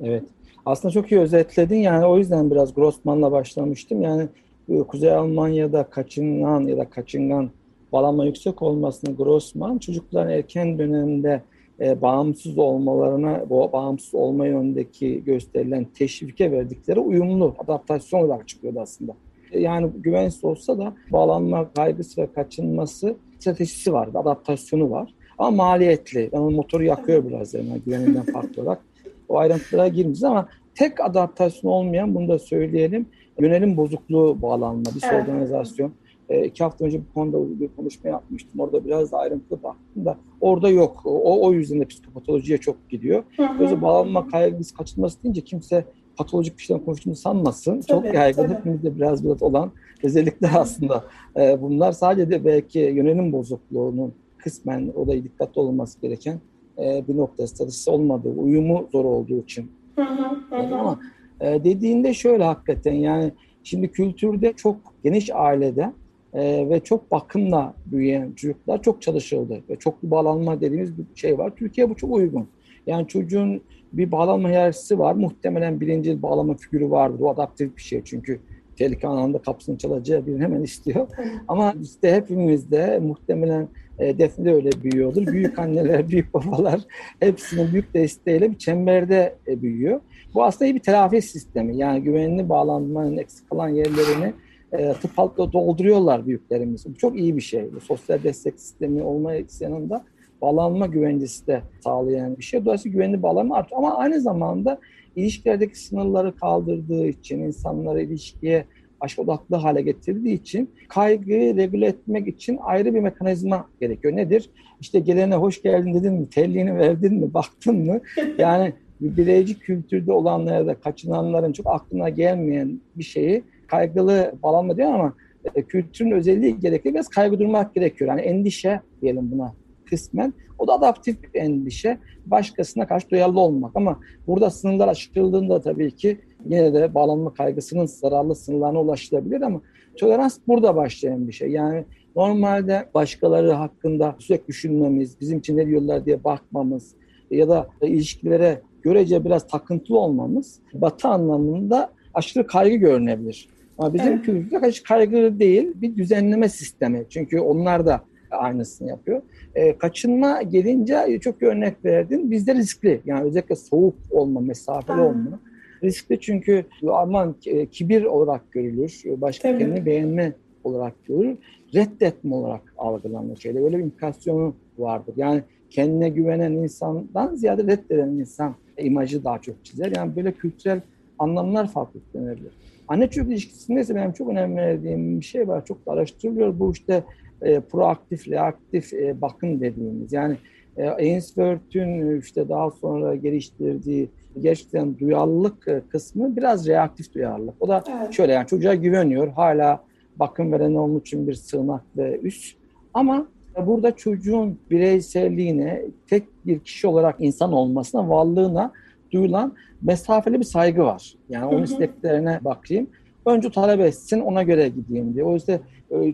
Evet. 0.00 0.24
Aslında 0.66 0.92
çok 0.92 1.12
iyi 1.12 1.20
özetledin. 1.20 1.76
Yani 1.76 2.06
o 2.06 2.18
yüzden 2.18 2.50
biraz 2.50 2.74
Grossman'la 2.74 3.32
başlamıştım. 3.32 4.02
Yani 4.02 4.28
e, 4.68 4.82
Kuzey 4.82 5.12
Almanya'da 5.12 5.84
kaçınan 5.84 6.60
ya 6.60 6.76
da 6.76 6.90
kaçıngan 6.90 7.50
balama 7.92 8.24
yüksek 8.24 8.62
olmasını 8.62 9.16
Grossman 9.16 9.78
çocukların 9.78 10.32
erken 10.32 10.78
dönemde 10.78 11.42
e, 11.80 12.02
bağımsız 12.02 12.58
olmalarına, 12.58 13.50
bağımsız 13.50 14.14
olma 14.14 14.46
yönündeki 14.46 15.24
gösterilen 15.24 15.84
teşvike 15.84 16.52
verdikleri 16.52 17.00
uyumlu 17.00 17.54
adaptasyon 17.58 18.20
olarak 18.20 18.48
çıkıyordu 18.48 18.80
aslında. 18.80 19.12
Yani 19.52 19.90
güvensiz 19.96 20.44
olsa 20.44 20.78
da 20.78 20.94
bağlanma 21.12 21.72
kaygısı 21.72 22.22
ve 22.22 22.32
kaçınması 22.32 23.16
stratejisi 23.40 23.92
var, 23.92 24.08
adaptasyonu 24.14 24.90
var. 24.90 25.14
Ama 25.38 25.50
maliyetli. 25.50 26.30
Yani 26.32 26.54
motoru 26.54 26.84
yakıyor 26.84 27.24
biraz 27.28 27.54
yani 27.54 27.80
güveninden 27.86 28.22
farklı 28.22 28.62
olarak. 28.62 28.80
O 29.28 29.38
ayrıntılara 29.38 29.88
girmeyeceğiz 29.88 30.24
ama 30.24 30.48
tek 30.74 31.00
adaptasyon 31.00 31.70
olmayan 31.70 32.14
bunu 32.14 32.28
da 32.28 32.38
söyleyelim. 32.38 33.06
Yönelim 33.38 33.76
bozukluğu 33.76 34.42
bağlanma, 34.42 34.84
disorganizasyon. 34.84 35.86
Evet 35.86 35.98
e, 36.28 36.46
iki 36.46 36.64
hafta 36.64 36.84
önce 36.84 37.00
bu 37.00 37.14
konuda 37.14 37.60
bir 37.60 37.68
konuşma 37.76 38.10
yapmıştım. 38.10 38.60
Orada 38.60 38.84
biraz 38.84 39.12
da 39.12 39.18
ayrıntılı 39.18 39.62
baktım 39.62 40.04
da 40.04 40.18
orada 40.40 40.68
yok. 40.68 41.02
O, 41.04 41.46
o 41.46 41.52
yüzden 41.52 41.80
de 41.80 41.84
psikopatolojiye 41.84 42.58
çok 42.58 42.90
gidiyor. 42.90 43.22
Gözü 43.58 43.82
bağlanma 43.82 44.28
kaygısı 44.28 44.74
kaçınması 44.74 45.22
deyince 45.22 45.40
kimse 45.40 45.84
patolojik 46.18 46.58
bir 46.58 46.62
şeyden 46.62 46.84
konuştuğunu 46.84 47.16
sanmasın. 47.16 47.80
Tabii, 47.80 47.86
çok 47.86 48.14
yaygın. 48.14 48.42
Tabii. 48.42 48.54
Hepimizde 48.54 48.96
biraz 48.96 49.24
biraz 49.24 49.42
olan 49.42 49.72
özellikler 50.02 50.50
aslında. 50.54 51.04
E, 51.36 51.62
bunlar 51.62 51.92
sadece 51.92 52.30
de 52.30 52.44
belki 52.44 52.78
yönelim 52.78 53.32
bozukluğunun 53.32 54.14
kısmen 54.38 54.92
o 54.96 55.06
da 55.06 55.12
dikkatli 55.12 55.60
olması 55.60 56.00
gereken 56.00 56.40
e, 56.78 57.04
bir 57.08 57.16
nokta 57.16 57.46
stratejisi 57.46 57.90
olmadığı, 57.90 58.30
uyumu 58.30 58.88
zor 58.92 59.04
olduğu 59.04 59.42
için. 59.42 59.70
Hı 59.96 60.02
hı, 60.02 60.56
hı. 60.56 60.74
Ama 60.74 61.00
e, 61.40 61.64
dediğinde 61.64 62.14
şöyle 62.14 62.44
hakikaten 62.44 62.92
yani 62.92 63.32
şimdi 63.62 63.92
kültürde 63.92 64.52
çok 64.52 64.76
geniş 65.04 65.30
ailede 65.34 65.92
e, 66.34 66.70
ve 66.70 66.80
çok 66.80 67.10
bakımla 67.10 67.74
büyüyen 67.86 68.32
çocuklar 68.32 68.82
çok 68.82 69.02
çalışıldı 69.02 69.62
ve 69.70 69.76
çoklu 69.76 70.10
bağlanma 70.10 70.60
dediğimiz 70.60 70.98
bir 70.98 71.04
şey 71.14 71.38
var. 71.38 71.52
Türkiye 71.56 71.90
bu 71.90 71.96
çok 71.96 72.12
uygun. 72.12 72.48
Yani 72.86 73.08
çocuğun 73.08 73.60
bir 73.92 74.12
bağlanma 74.12 74.48
hiyerarşisi 74.48 74.98
var. 74.98 75.14
Muhtemelen 75.14 75.80
birinci 75.80 76.22
bağlama 76.22 76.54
figürü 76.54 76.90
vardır. 76.90 77.20
O 77.20 77.30
adaptif 77.30 77.76
bir 77.76 77.82
şey 77.82 78.02
çünkü 78.04 78.40
tehlike 78.76 79.08
anında 79.08 79.38
kapısını 79.38 79.78
çalacağı 79.78 80.26
birini 80.26 80.42
hemen 80.42 80.62
istiyor. 80.62 81.08
Ama 81.48 81.74
işte 81.82 82.12
hepimizde 82.12 82.98
muhtemelen 82.98 83.68
e, 83.98 84.18
Defne 84.18 84.44
de 84.44 84.54
öyle 84.54 84.70
büyüyordur. 84.82 85.26
Büyük 85.26 85.58
anneler, 85.64 86.08
büyük 86.08 86.34
babalar 86.34 86.80
hepsinin 87.20 87.72
büyük 87.72 87.94
desteğiyle 87.94 88.50
bir 88.50 88.58
çemberde 88.58 89.34
e, 89.46 89.62
büyüyor. 89.62 90.00
Bu 90.34 90.44
aslında 90.44 90.74
bir 90.74 90.80
telafi 90.80 91.22
sistemi. 91.22 91.76
Yani 91.76 92.02
güvenli 92.02 92.48
bağlanmanın 92.48 93.16
eksik 93.16 93.50
kalan 93.50 93.68
yerlerini 93.68 94.32
e, 94.72 94.92
tıp 94.92 95.16
dolduruyorlar 95.52 96.26
büyüklerimiz. 96.26 96.86
Bu 96.86 96.94
çok 96.94 97.18
iyi 97.18 97.36
bir 97.36 97.40
şey. 97.40 97.74
Bu 97.74 97.80
sosyal 97.80 98.22
destek 98.22 98.60
sistemi 98.60 99.02
olması 99.02 99.64
yanında 99.64 100.04
bağlanma 100.42 100.86
güvencesi 100.86 101.46
de 101.46 101.62
sağlayan 101.84 102.36
bir 102.36 102.42
şey. 102.42 102.64
Dolayısıyla 102.64 102.94
güvenli 102.94 103.22
bağlanma 103.22 103.56
artıyor. 103.56 103.78
Ama 103.78 103.96
aynı 103.96 104.20
zamanda 104.20 104.78
ilişkilerdeki 105.16 105.78
sınırları 105.78 106.36
kaldırdığı 106.36 107.06
için, 107.06 107.38
insanları 107.38 108.02
ilişkiye 108.02 108.64
aşk 109.00 109.18
odaklı 109.18 109.56
hale 109.56 109.82
getirdiği 109.82 110.34
için 110.34 110.70
kaygıyı 110.88 111.56
regüle 111.56 111.86
etmek 111.86 112.28
için 112.28 112.58
ayrı 112.62 112.94
bir 112.94 113.00
mekanizma 113.00 113.68
gerekiyor. 113.80 114.16
Nedir? 114.16 114.50
İşte 114.80 115.00
gelene 115.00 115.34
hoş 115.34 115.62
geldin 115.62 115.94
dedin 115.94 116.12
mi, 116.12 116.28
telliğini 116.28 116.78
verdin 116.78 117.14
mi, 117.14 117.34
baktın 117.34 117.86
mı? 117.86 118.00
Yani 118.38 118.72
bireyci 119.00 119.58
kültürde 119.58 120.12
olanlara 120.12 120.66
da 120.66 120.74
kaçınanların 120.74 121.52
çok 121.52 121.66
aklına 121.66 122.08
gelmeyen 122.08 122.80
bir 122.96 123.04
şeyi 123.04 123.42
kaygılı 123.66 124.34
bağlanma 124.42 124.76
diyor 124.76 124.94
ama 124.94 125.14
e, 125.54 125.62
kültürün 125.62 126.10
özelliği 126.10 126.60
gerekli 126.60 126.94
biraz 126.94 127.08
kaygı 127.08 127.38
durmak 127.38 127.74
gerekiyor. 127.74 128.10
Yani 128.10 128.20
endişe 128.20 128.80
diyelim 129.02 129.30
buna 129.30 129.54
kısmen. 129.90 130.32
O 130.58 130.66
da 130.66 130.72
adaptif 130.72 131.22
bir 131.22 131.40
endişe. 131.40 131.98
Başkasına 132.26 132.86
karşı 132.86 133.10
duyarlı 133.10 133.40
olmak. 133.40 133.76
Ama 133.76 134.00
burada 134.26 134.50
sınırlar 134.50 134.88
aşıldığında 134.88 135.60
tabii 135.60 135.90
ki 135.90 136.18
yine 136.44 136.74
de 136.74 136.94
bağlanma 136.94 137.34
kaygısının 137.34 137.86
zararlı 137.86 138.34
sınırlarına 138.34 138.80
ulaşılabilir 138.80 139.40
ama 139.40 139.60
tolerans 139.96 140.38
burada 140.48 140.76
başlayan 140.76 141.28
bir 141.28 141.32
şey. 141.32 141.50
Yani 141.50 141.84
normalde 142.16 142.88
başkaları 142.94 143.52
hakkında 143.52 144.16
sürekli 144.18 144.46
düşünmemiz, 144.46 145.20
bizim 145.20 145.38
için 145.38 145.56
ne 145.56 145.66
diyorlar 145.66 146.06
diye 146.06 146.24
bakmamız 146.24 146.94
ya 147.30 147.48
da 147.48 147.68
ilişkilere 147.82 148.62
görece 148.82 149.24
biraz 149.24 149.46
takıntılı 149.46 149.98
olmamız 149.98 150.60
batı 150.74 151.08
anlamında 151.08 151.90
aşırı 152.14 152.46
kaygı 152.46 152.76
görünebilir. 152.76 153.48
Ama 153.78 153.94
bizim 153.94 154.12
evet. 154.12 154.24
kültürde 154.24 154.70
kaygı 154.88 155.38
değil, 155.38 155.72
bir 155.74 155.96
düzenleme 155.96 156.48
sistemi. 156.48 157.06
Çünkü 157.10 157.40
onlar 157.40 157.86
da 157.86 158.00
aynısını 158.30 158.88
yapıyor. 158.88 159.22
E, 159.54 159.78
kaçınma 159.78 160.42
gelince 160.42 161.18
çok 161.20 161.42
örnek 161.42 161.84
verdin. 161.84 162.30
Bizde 162.30 162.54
riskli. 162.54 163.00
Yani 163.06 163.24
özellikle 163.24 163.56
soğuk 163.56 163.94
olma, 164.10 164.40
mesafeli 164.40 165.00
olma. 165.00 165.40
Riskli 165.84 166.20
çünkü 166.20 166.64
aman 166.92 167.36
e, 167.46 167.66
kibir 167.66 168.04
olarak 168.04 168.52
görülür. 168.52 169.02
Başka 169.06 169.48
Tabii. 169.48 169.58
kendini 169.58 169.86
beğenme 169.86 170.32
olarak 170.64 171.04
görülür. 171.04 171.36
Reddetme 171.74 172.34
olarak 172.34 172.74
algılanır 172.78 173.36
şeyde. 173.36 173.62
Böyle 173.62 173.78
bir 173.78 173.82
implikasyonu 173.82 174.54
vardır. 174.78 175.14
Yani 175.16 175.42
kendine 175.70 176.08
güvenen 176.08 176.52
insandan 176.52 177.34
ziyade 177.34 177.62
reddeden 177.62 178.08
insan 178.08 178.54
imajı 178.78 179.24
daha 179.24 179.38
çok 179.38 179.64
çizer. 179.64 179.92
Yani 179.96 180.16
böyle 180.16 180.32
kültürel 180.32 180.80
anlamlar 181.18 181.68
farklı 181.72 182.00
denebilir. 182.14 182.52
Anne 182.88 183.10
çocuk 183.10 183.32
ilişkisinde 183.32 183.80
ise 183.80 183.94
benim 183.94 184.12
çok 184.12 184.28
önem 184.28 184.56
verdiğim 184.56 185.20
bir 185.20 185.24
şey 185.24 185.48
var. 185.48 185.64
Çok 185.64 185.86
da 185.86 185.92
araştırılıyor. 185.92 186.58
Bu 186.58 186.72
işte 186.72 187.04
e, 187.42 187.60
proaktif, 187.60 188.28
reaktif 188.28 188.92
e, 188.92 189.20
bakım 189.20 189.60
dediğimiz. 189.60 190.12
Yani 190.12 190.36
e, 190.76 190.88
Ainsworth'ün 190.88 192.20
işte 192.20 192.48
daha 192.48 192.70
sonra 192.70 193.14
geliştirdiği 193.14 194.08
gerçekten 194.40 194.98
duyarlılık 194.98 195.68
e, 195.68 195.82
kısmı 195.88 196.36
biraz 196.36 196.66
reaktif 196.66 197.14
duyarlılık. 197.14 197.54
O 197.60 197.68
da 197.68 197.84
evet. 198.00 198.12
şöyle 198.12 198.32
yani 198.32 198.46
çocuğa 198.46 198.74
güveniyor. 198.74 199.28
Hala 199.28 199.84
bakım 200.16 200.52
veren 200.52 200.74
onun 200.74 201.00
için 201.00 201.28
bir 201.28 201.34
sığınak 201.34 201.82
ve 201.96 202.20
üs. 202.22 202.54
Ama 202.94 203.26
burada 203.66 203.96
çocuğun 203.96 204.58
bireyselliğine, 204.70 205.82
tek 206.06 206.24
bir 206.46 206.58
kişi 206.58 206.86
olarak 206.86 207.16
insan 207.18 207.52
olmasına, 207.52 208.08
varlığına 208.08 208.72
duyulan 209.12 209.52
mesafeli 209.82 210.40
bir 210.40 210.44
saygı 210.44 210.82
var. 210.82 211.14
Yani 211.28 211.44
onun 211.44 211.62
isteklerine 211.62 212.40
bakayım. 212.44 212.86
Önce 213.26 213.50
talep 213.50 213.80
etsin 213.80 214.20
ona 214.20 214.42
göre 214.42 214.68
gideyim 214.68 215.14
diye. 215.14 215.24
O 215.24 215.34
yüzden 215.34 215.54
e, 215.54 215.60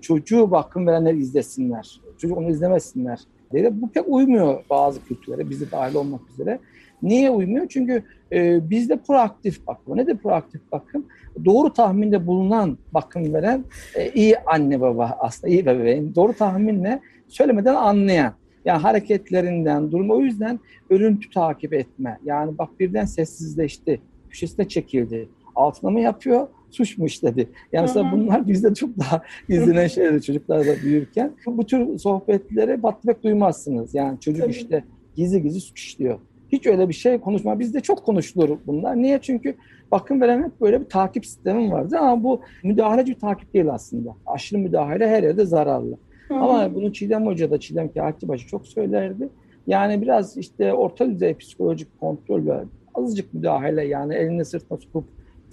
çocuğu 0.03 0.51
bakım 0.51 0.87
verenler 0.87 1.15
izlesinler. 1.15 2.01
Çocuk 2.19 2.39
onu 2.39 2.51
izlemesinler 2.51 3.21
diye. 3.53 3.83
Bu 3.83 3.91
pek 3.91 4.05
uymuyor 4.09 4.65
bazı 4.71 5.05
kültürlere, 5.05 5.51
bizi 5.51 5.71
dahil 5.71 5.95
olmak 5.95 6.21
üzere. 6.31 6.59
Niye 7.03 7.31
uymuyor? 7.31 7.67
Çünkü 7.69 8.03
e, 8.33 8.71
bizde 8.71 8.97
proaktif 8.97 9.67
bakım. 9.67 9.97
Ne 9.97 10.07
de 10.07 10.17
proaktif 10.17 10.61
bakım? 10.73 11.07
Doğru 11.45 11.73
tahminde 11.73 12.27
bulunan 12.27 12.79
bakım 12.95 13.35
veren 13.35 13.65
e, 13.95 14.11
iyi 14.11 14.39
anne 14.39 14.81
baba 14.81 15.17
aslında 15.21 15.53
iyi 15.53 15.67
bebeğin. 15.67 16.15
Doğru 16.15 16.33
tahminle 16.33 17.01
söylemeden 17.29 17.75
anlayan. 17.75 18.35
Yani 18.65 18.81
hareketlerinden, 18.81 19.93
durum 19.93 20.11
o 20.11 20.21
yüzden 20.21 20.61
örüntü 20.91 21.31
takip 21.31 21.73
etme. 21.73 22.19
Yani 22.25 22.59
bak 22.59 22.81
birden 22.81 23.05
sessizleşti, 23.05 24.01
köşesine 24.31 24.69
çekildi. 24.69 25.29
Altına 25.55 25.91
mı 25.91 26.01
yapıyor, 26.01 26.49
suç 26.75 26.99
mu 26.99 27.07
işledi? 27.07 27.49
Yani 27.73 27.83
mesela 27.83 28.13
bunlar 28.13 28.49
bizde 28.49 28.75
çok 28.75 28.99
daha 28.99 29.23
izlenen 29.49 29.87
şeyler 29.95 30.21
çocuklar 30.21 30.67
da 30.67 30.77
büyürken. 30.83 31.33
Bu 31.47 31.67
tür 31.67 31.99
sohbetlere 31.99 32.83
batmak 32.83 33.23
duymazsınız. 33.23 33.95
Yani 33.95 34.21
çocuk 34.21 34.43
Tabii. 34.43 34.53
işte 34.53 34.85
gizli 35.17 35.43
gizli 35.43 35.61
suç 35.61 35.81
işliyor. 35.81 36.19
Hiç 36.53 36.67
öyle 36.67 36.89
bir 36.89 36.95
şey 36.95 37.19
konuşma. 37.19 37.59
Bizde 37.59 37.81
çok 37.81 38.05
konuşulur 38.05 38.59
bunlar. 38.67 38.97
Niye? 38.97 39.19
Çünkü 39.23 39.55
bakım 39.93 40.21
veren 40.21 40.43
hep 40.43 40.61
böyle 40.61 40.81
bir 40.81 40.89
takip 40.89 41.27
sistemi 41.27 41.73
vardı 41.73 41.99
ama 41.99 42.25
bu 42.25 42.41
müdahaleci 42.63 43.13
bir 43.15 43.21
takip 43.21 43.55
değil 43.55 43.71
aslında. 43.71 44.17
Aşırı 44.27 44.59
müdahale 44.59 45.09
her 45.09 45.23
yerde 45.23 45.45
zararlı. 45.45 45.97
Hı. 46.29 46.35
Ama 46.35 46.75
bunu 46.75 46.93
Çiğdem 46.93 47.27
Hoca 47.27 47.51
da 47.51 47.61
Çiğdem 47.61 47.93
Kağıtçıbaşı 47.93 48.47
çok 48.47 48.67
söylerdi. 48.67 49.29
Yani 49.67 50.03
biraz 50.03 50.37
işte 50.37 50.73
orta 50.73 51.11
düzey 51.11 51.35
psikolojik 51.35 52.01
kontrol 52.01 52.47
ve 52.47 52.65
azıcık 52.95 53.35
müdahale 53.35 53.85
yani 53.85 54.15
elini 54.15 54.45
sırtına 54.45 54.79
sokup 54.79 55.05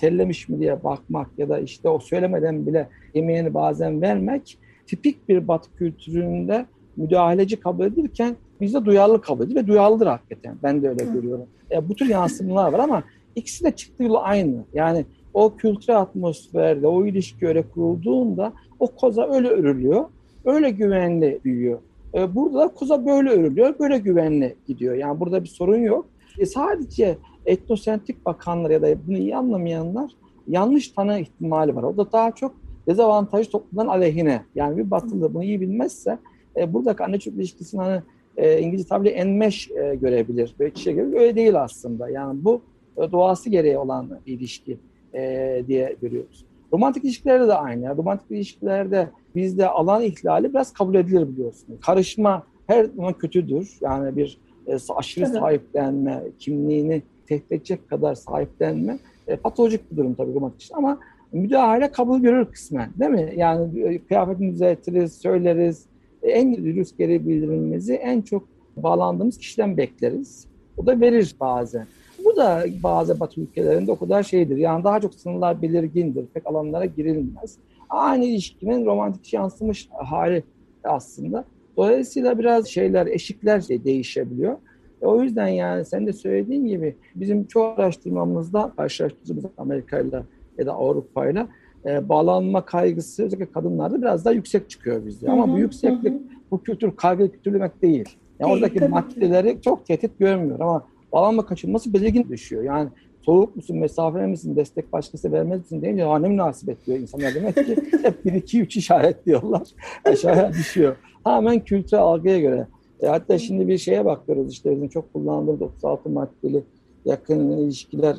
terlemiş 0.01 0.49
mi 0.49 0.59
diye 0.59 0.83
bakmak 0.83 1.29
ya 1.37 1.49
da 1.49 1.59
işte 1.59 1.89
o 1.89 1.99
söylemeden 1.99 2.67
bile 2.67 2.87
yemeğini 3.13 3.53
bazen 3.53 4.01
vermek 4.01 4.57
tipik 4.87 5.29
bir 5.29 5.47
batı 5.47 5.75
kültüründe 5.75 6.65
müdahaleci 6.97 7.59
kabul 7.59 7.85
edilirken 7.85 8.35
bizde 8.61 8.85
duyarlı 8.85 9.21
kabul 9.21 9.43
edilir 9.43 9.55
ve 9.55 9.67
duyarlıdır 9.67 10.07
hakikaten. 10.07 10.55
Ben 10.63 10.83
de 10.83 10.89
öyle 10.89 11.03
görüyorum. 11.03 11.45
E, 11.71 11.89
bu 11.89 11.95
tür 11.95 12.09
yansımalar 12.09 12.73
var 12.73 12.79
ama 12.79 13.03
ikisi 13.35 13.63
de 13.63 13.71
çıktığı 13.71 14.03
yolu 14.03 14.19
aynı. 14.19 14.63
Yani 14.73 15.05
o 15.33 15.55
kültürel 15.55 15.99
atmosferde, 15.99 16.87
o 16.87 17.05
ilişki 17.05 17.47
öyle 17.47 17.61
kurulduğunda 17.61 18.53
o 18.79 18.87
koza 18.87 19.33
öyle 19.33 19.47
örülüyor, 19.47 20.05
öyle 20.45 20.69
güvenli 20.69 21.39
büyüyor. 21.45 21.79
E, 22.13 22.35
burada 22.35 22.59
da 22.59 22.67
koza 22.67 23.05
böyle 23.05 23.29
örülüyor, 23.29 23.79
böyle 23.79 23.97
güvenli 23.97 24.55
gidiyor. 24.67 24.95
Yani 24.95 25.19
burada 25.19 25.43
bir 25.43 25.49
sorun 25.49 25.77
yok. 25.77 26.05
E, 26.37 26.45
sadece 26.45 27.17
etnosentrik 27.45 28.25
bakanlar 28.25 28.69
ya 28.69 28.81
da 28.81 29.07
bunu 29.07 29.17
iyi 29.17 29.35
anlamayanlar 29.35 30.11
yanlış 30.47 30.87
tanı 30.87 31.19
ihtimali 31.19 31.75
var. 31.75 31.83
O 31.83 31.97
da 31.97 32.11
daha 32.11 32.31
çok 32.31 32.55
dezavantajlı 32.87 33.51
toplumdan 33.51 33.87
aleyhine. 33.87 34.45
Yani 34.55 34.77
bir 34.77 34.91
batılı 34.91 35.33
bunu 35.33 35.43
iyi 35.43 35.61
bilmezse 35.61 36.17
e, 36.57 36.73
buradaki 36.73 37.03
anne 37.03 37.19
çocuk 37.19 37.39
ilişkisini 37.39 37.81
hani 37.81 38.01
e, 38.37 38.59
İngilizce 38.59 38.89
tabiriyle 38.89 39.15
enmeş 39.15 39.71
e, 39.71 39.95
görebilir. 39.95 40.55
Böyle 40.59 40.71
kişiye 40.71 40.95
göre 40.95 41.19
öyle 41.19 41.35
değil 41.35 41.61
aslında. 41.61 42.09
Yani 42.09 42.43
bu 42.43 42.61
e, 42.97 43.11
doğası 43.11 43.49
gereği 43.49 43.77
olan 43.77 44.19
bir 44.27 44.33
ilişki 44.33 44.77
e, 45.13 45.63
diye 45.67 45.95
görüyoruz. 46.01 46.45
Romantik 46.73 47.03
ilişkilerde 47.03 47.47
de 47.47 47.53
aynı. 47.53 47.97
Romantik 47.97 48.31
ilişkilerde 48.31 49.09
bizde 49.35 49.67
alan 49.67 50.01
ihlali 50.01 50.49
biraz 50.49 50.73
kabul 50.73 50.95
edilir 50.95 51.29
biliyorsunuz. 51.29 51.79
Karışma 51.81 52.43
her 52.67 52.83
zaman 52.83 53.13
kötüdür. 53.13 53.77
Yani 53.81 54.15
bir 54.15 54.37
e, 54.67 54.77
aşırı 54.95 55.25
evet. 55.25 55.35
sahiplenme, 55.35 56.23
kimliğini 56.39 57.01
tehdit 57.27 57.51
edecek 57.51 57.89
kadar 57.89 58.15
sahiplenme 58.15 58.99
e, 59.27 59.35
patolojik 59.35 59.91
bir 59.91 59.97
durum 59.97 60.13
tabii 60.13 60.33
romantik 60.33 60.61
ilişki 60.61 60.75
ama 60.75 60.99
müdahale 61.31 61.91
kabul 61.91 62.19
görür 62.19 62.45
kısmen 62.45 62.89
değil 62.99 63.11
mi? 63.11 63.33
Yani 63.35 63.79
e, 63.79 63.99
kıyafetini 63.99 64.51
düzeltiriz, 64.51 65.13
söyleriz. 65.13 65.85
E, 66.23 66.31
en 66.31 66.55
dürüst 66.55 66.97
geri 66.97 67.27
bildirimimizi 67.27 67.93
en 67.93 68.21
çok 68.21 68.43
bağlandığımız 68.77 69.37
kişiden 69.37 69.77
bekleriz. 69.77 70.47
O 70.77 70.85
da 70.85 70.99
verir 70.99 71.35
bazen. 71.39 71.87
Bu 72.25 72.35
da 72.35 72.65
bazı 72.83 73.19
Batı 73.19 73.41
ülkelerinde 73.41 73.91
o 73.91 73.99
kadar 73.99 74.23
şeydir. 74.23 74.57
Yani 74.57 74.83
daha 74.83 74.99
çok 74.99 75.15
sınırlar 75.15 75.61
belirgindir. 75.61 76.25
Pek 76.33 76.47
alanlara 76.47 76.85
girilmez. 76.85 77.57
Aynı 77.89 78.25
ilişkinin 78.25 78.85
romantik 78.85 79.33
yansımış 79.33 79.89
hali 79.91 80.43
aslında. 80.83 81.45
Dolayısıyla 81.77 82.39
biraz 82.39 82.67
şeyler, 82.67 83.07
eşikler 83.07 83.69
de 83.69 83.83
değişebiliyor. 83.83 84.57
E 85.01 85.05
o 85.05 85.23
yüzden 85.23 85.47
yani 85.47 85.85
sen 85.85 86.07
de 86.07 86.13
söylediğin 86.13 86.67
gibi 86.67 86.95
bizim 87.15 87.45
çok 87.45 87.79
araştırmamızda 87.79 88.73
karşılaştırdığımız 88.77 89.45
Amerika 89.57 89.99
ile 89.99 90.23
ya 90.57 90.65
da 90.65 90.73
Avrupa 90.73 91.29
ile 91.29 91.47
e, 91.85 92.09
bağlanma 92.09 92.65
kaygısı 92.65 93.23
özellikle 93.23 93.51
kadınlarda 93.51 94.01
biraz 94.01 94.25
daha 94.25 94.33
yüksek 94.33 94.69
çıkıyor 94.69 95.05
bizde. 95.05 95.31
Ama 95.31 95.53
bu 95.53 95.59
yükseklik 95.59 96.13
hı. 96.13 96.19
bu 96.51 96.63
kültür 96.63 96.95
kaygı 96.95 97.31
kültür 97.31 97.53
demek 97.53 97.81
değil. 97.81 98.05
Yani 98.39 98.49
değil, 98.49 98.63
oradaki 98.63 98.87
maddeleri 98.87 99.61
çok 99.61 99.85
tehdit 99.85 100.19
görmüyor 100.19 100.59
ama 100.59 100.85
bağlanma 101.11 101.45
kaçınması 101.45 101.93
belirgin 101.93 102.29
düşüyor. 102.29 102.63
Yani 102.63 102.89
soğuk 103.21 103.55
musun, 103.55 103.77
mesafeli 103.77 104.27
misin, 104.27 104.55
destek 104.55 104.93
başkası 104.93 105.31
vermez 105.31 105.59
misin 105.59 105.81
deyince 105.81 106.03
ha 106.03 106.19
ne 106.19 106.27
münasebet 106.27 106.85
diyor 106.87 106.99
insanlar 106.99 107.35
demek 107.35 107.55
ki 107.55 107.75
hep 108.03 108.25
bir 108.25 108.33
iki 108.33 108.61
üç 108.61 108.77
işaret 108.77 109.25
diyorlar. 109.25 109.67
Aşağıya 110.05 110.53
düşüyor. 110.53 110.95
Tamamen 111.23 111.59
kültürel 111.59 112.03
algıya 112.03 112.39
göre. 112.39 112.67
E 113.01 113.07
hatta 113.07 113.37
şimdi 113.37 113.67
bir 113.67 113.77
şeye 113.77 114.05
bakıyoruz 114.05 114.51
işte 114.51 114.71
bizim 114.71 114.87
çok 114.87 115.13
kullandığımız 115.13 115.61
36 115.61 116.09
maddeli 116.09 116.63
yakın 117.05 117.51
ilişkiler 117.51 118.15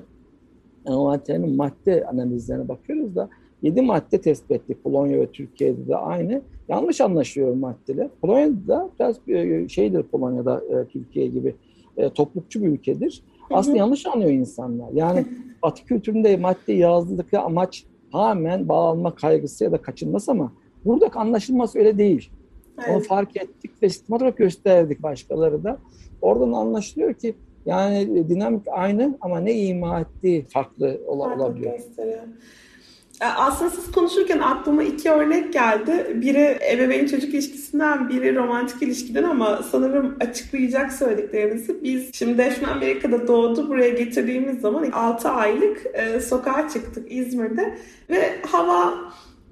envanterinin 0.87 1.57
madde 1.57 2.07
analizlerine 2.07 2.69
bakıyoruz 2.69 3.17
da 3.17 3.29
7 3.63 3.83
madde 3.83 4.21
tespit 4.21 4.51
ettik. 4.51 4.85
Polonya 4.85 5.19
ve 5.19 5.27
Türkiye'de 5.27 5.89
de 5.89 5.97
aynı. 5.97 6.43
Yanlış 6.69 7.01
anlaşıyor 7.01 7.55
maddeler. 7.55 8.09
Polonya'da 8.21 8.91
biraz 9.01 9.29
e, 9.29 9.69
şeydir 9.69 10.03
Polonya'da 10.03 10.63
e, 10.71 10.85
Türkiye 10.85 11.27
gibi 11.27 11.55
e, 11.97 12.11
toplulukçu 12.11 12.63
bir 12.63 12.69
ülkedir. 12.69 13.23
Aslında 13.51 13.77
yanlış 13.77 14.07
anlıyor 14.07 14.31
insanlar. 14.31 14.89
Yani 14.93 15.27
Batı 15.63 15.85
kültüründe 15.85 16.37
madde 16.37 16.73
yazdıkları 16.73 17.43
amaç 17.43 17.85
tamamen 18.13 18.69
bağlanma 18.69 19.15
kaygısı 19.15 19.65
ya 19.65 19.73
da 19.73 19.83
kaçınması 19.83 20.31
ama 20.31 20.53
buradaki 20.85 21.19
anlaşılması 21.19 21.79
öyle 21.79 21.99
değil. 21.99 22.31
Evet. 22.79 22.89
Onu 22.91 23.01
fark 23.03 23.37
ettik 23.37 23.71
ve 23.83 23.89
sistematik 23.89 24.37
gösterdik 24.37 25.03
başkaları 25.03 25.65
da. 25.65 25.79
Oradan 26.23 26.53
anlaşılıyor 26.53 27.15
ki 27.15 27.35
yani 27.67 28.29
dinamik 28.29 28.69
aynı 28.71 29.19
ama 29.21 29.41
ne 29.41 29.53
ima 29.53 30.01
ettiği 30.01 30.47
farklı 30.49 31.01
olabiliyor. 31.07 31.73
Gösteriyor. 31.73 32.23
Aslında 33.21 33.71
siz 33.71 33.93
konuşurken 33.93 34.39
aklıma 34.39 34.83
iki 34.83 35.11
örnek 35.11 35.53
geldi. 35.53 36.07
Biri 36.15 36.59
ebeveyn 36.73 37.07
çocuk 37.07 37.35
ilişkisinden, 37.35 38.09
biri 38.09 38.37
romantik 38.37 38.83
ilişkiden 38.83 39.23
ama 39.23 39.63
sanırım 39.71 40.17
açıklayacak 40.21 40.93
söylediklerinizi. 40.93 41.85
Biz 41.85 42.15
şimdi 42.15 42.39
Defne 42.39 42.67
Amerika'da 42.67 43.29
doğdu. 43.29 43.69
Buraya 43.69 43.89
getirdiğimiz 43.89 44.61
zaman 44.61 44.91
6 44.91 45.29
aylık 45.29 45.87
e, 45.95 46.21
sokağa 46.21 46.69
çıktık 46.69 47.13
İzmir'de 47.13 47.79
ve 48.11 48.41
hava 48.51 48.95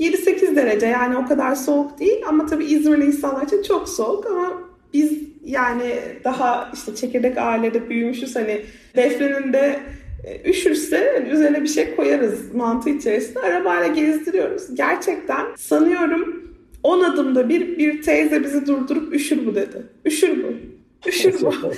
7-8 0.01 0.57
derece 0.57 0.87
yani 0.87 1.17
o 1.17 1.27
kadar 1.27 1.55
soğuk 1.55 1.99
değil 1.99 2.23
ama 2.29 2.47
tabii 2.47 2.65
İzmirli 2.65 3.05
insanlar 3.05 3.47
için 3.47 3.63
çok 3.63 3.89
soğuk 3.89 4.27
ama 4.27 4.53
biz 4.93 5.13
yani 5.45 5.95
daha 6.25 6.71
işte 6.75 6.95
çekirdek 6.95 7.39
ailede 7.39 7.89
büyümüşüz 7.89 8.37
hani 8.37 8.63
Defne'nin 8.97 9.53
de 9.53 9.59
e, 9.59 9.81
üşürse 10.45 11.13
hani 11.15 11.29
üzerine 11.29 11.63
bir 11.63 11.69
şey 11.69 11.97
koyarız 11.97 12.55
mantığı 12.55 12.91
içerisinde 12.91 13.41
arabayla 13.41 13.87
gezdiriyoruz. 13.87 14.75
Gerçekten 14.75 15.47
sanıyorum 15.57 16.51
10 16.83 17.01
adımda 17.01 17.49
bir 17.49 17.79
bir 17.79 18.03
teyze 18.03 18.45
bizi 18.45 18.67
durdurup 18.67 19.15
üşür 19.15 19.47
bu 19.47 19.55
dedi. 19.55 19.83
Üşür 20.05 20.43
bu. 20.43 20.53
Üşür 21.09 21.41
bu. 21.43 21.55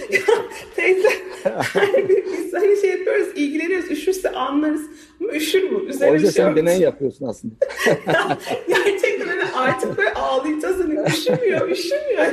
teyze 0.77 1.09
hani 1.45 2.09
biz 2.09 2.53
hani 2.53 2.81
şey 2.81 2.91
yapıyoruz 2.91 3.29
ilgileniyoruz 3.37 3.91
üşürse 3.91 4.31
anlarız 4.31 4.83
ama 5.21 5.33
üşür 5.33 5.71
bu. 5.71 5.81
Üzerine 5.81 6.11
o 6.11 6.15
yüzden 6.15 6.31
şey 6.31 6.45
sen 6.45 6.57
deney 6.57 6.81
yapıyorsun 6.81 7.27
aslında. 7.27 7.55
Gerçekten 8.69 9.29
hani 9.29 9.43
artık 9.55 9.99
böyle 9.99 10.13
ağlayacağız 10.13 10.79
hani 10.79 11.09
üşümüyor 11.09 11.69
üşümüyor. 11.69 12.27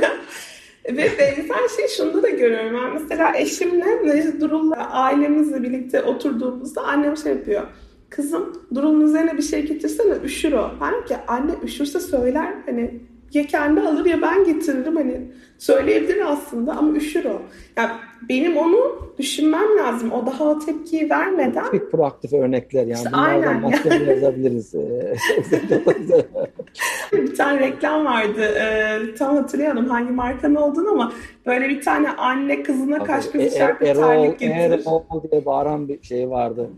Ve 0.88 1.12
benzer 1.20 1.68
şey 1.78 1.88
şunu 1.88 2.24
da 2.24 2.30
görüyorum. 2.30 2.74
Ben 2.74 3.02
mesela 3.02 3.38
eşimle 3.38 4.08
Necdet 4.08 4.42
Durul'la 4.42 4.92
ailemizle 4.92 5.64
birlikte 5.64 6.04
oturduğumuzda 6.04 6.82
annem 6.82 7.18
şey 7.18 7.32
yapıyor. 7.32 7.64
Kızım 8.10 8.54
Durul'un 8.76 9.02
üzerine 9.02 9.38
bir 9.38 9.42
şey 9.42 9.66
getirsene 9.66 10.14
üşür 10.24 10.54
o. 10.54 10.72
Ben 10.82 11.06
ki 11.06 11.16
anne 11.28 11.52
üşürse 11.64 12.00
söyler. 12.00 12.54
Hani 12.66 13.00
ya 13.34 13.48
kendi 13.48 13.82
alır 13.82 14.06
ya 14.06 14.22
ben 14.22 14.44
getiririm 14.44 14.96
hani 14.96 15.22
söyleyebilir 15.58 16.32
aslında 16.32 16.74
ama 16.74 16.98
üşür 16.98 17.26
o. 17.26 17.42
Yani 17.78 17.90
benim 18.30 18.58
onu 18.58 19.10
düşünmem 19.18 19.78
lazım. 19.78 20.12
O 20.12 20.26
daha 20.26 20.44
o 20.44 20.60
tepkiyi 20.60 21.10
vermeden. 21.10 21.66
Tipik 21.66 21.92
proaktif 21.92 22.34
örnekler 22.34 22.82
yani. 22.82 22.94
İşte 22.94 23.12
Bunlardan 23.12 23.64
aynen. 23.64 24.08
yazabiliriz. 24.08 24.74
bir 27.14 27.36
tane 27.36 27.60
reklam 27.60 28.06
vardı. 28.06 28.42
Ee, 28.42 29.00
tam 29.18 29.36
hatırlayamadım 29.36 29.90
hangi 29.90 30.12
markanın 30.12 30.56
olduğunu 30.56 30.92
ama 30.92 31.14
böyle 31.46 31.70
bir 31.70 31.82
tane 31.82 32.10
anne 32.10 32.64
kızına 32.64 33.04
kaş 33.04 33.32
gözü 33.32 33.58
şarkı 33.58 33.86
er, 33.86 33.96
terlik 33.96 34.40
getirir. 34.40 34.60
Erol 34.60 35.04
diye 35.32 35.46
bağıran 35.46 35.88
bir 35.88 36.04
şey 36.04 36.30
vardı. 36.30 36.70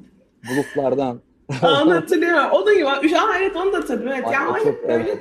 Bulutlardan. 0.50 1.20
Anlatılıyor. 1.62 2.52
O 2.52 2.66
da 2.66 2.74
gibi. 2.74 2.88
Aa, 2.88 3.38
evet 3.40 3.56
onu 3.56 3.74
da 3.74 3.86
tabii. 3.86 4.10
Evet. 4.10 4.26
Yani 4.34 4.66
hep 4.66 4.88
böyle 4.88 5.18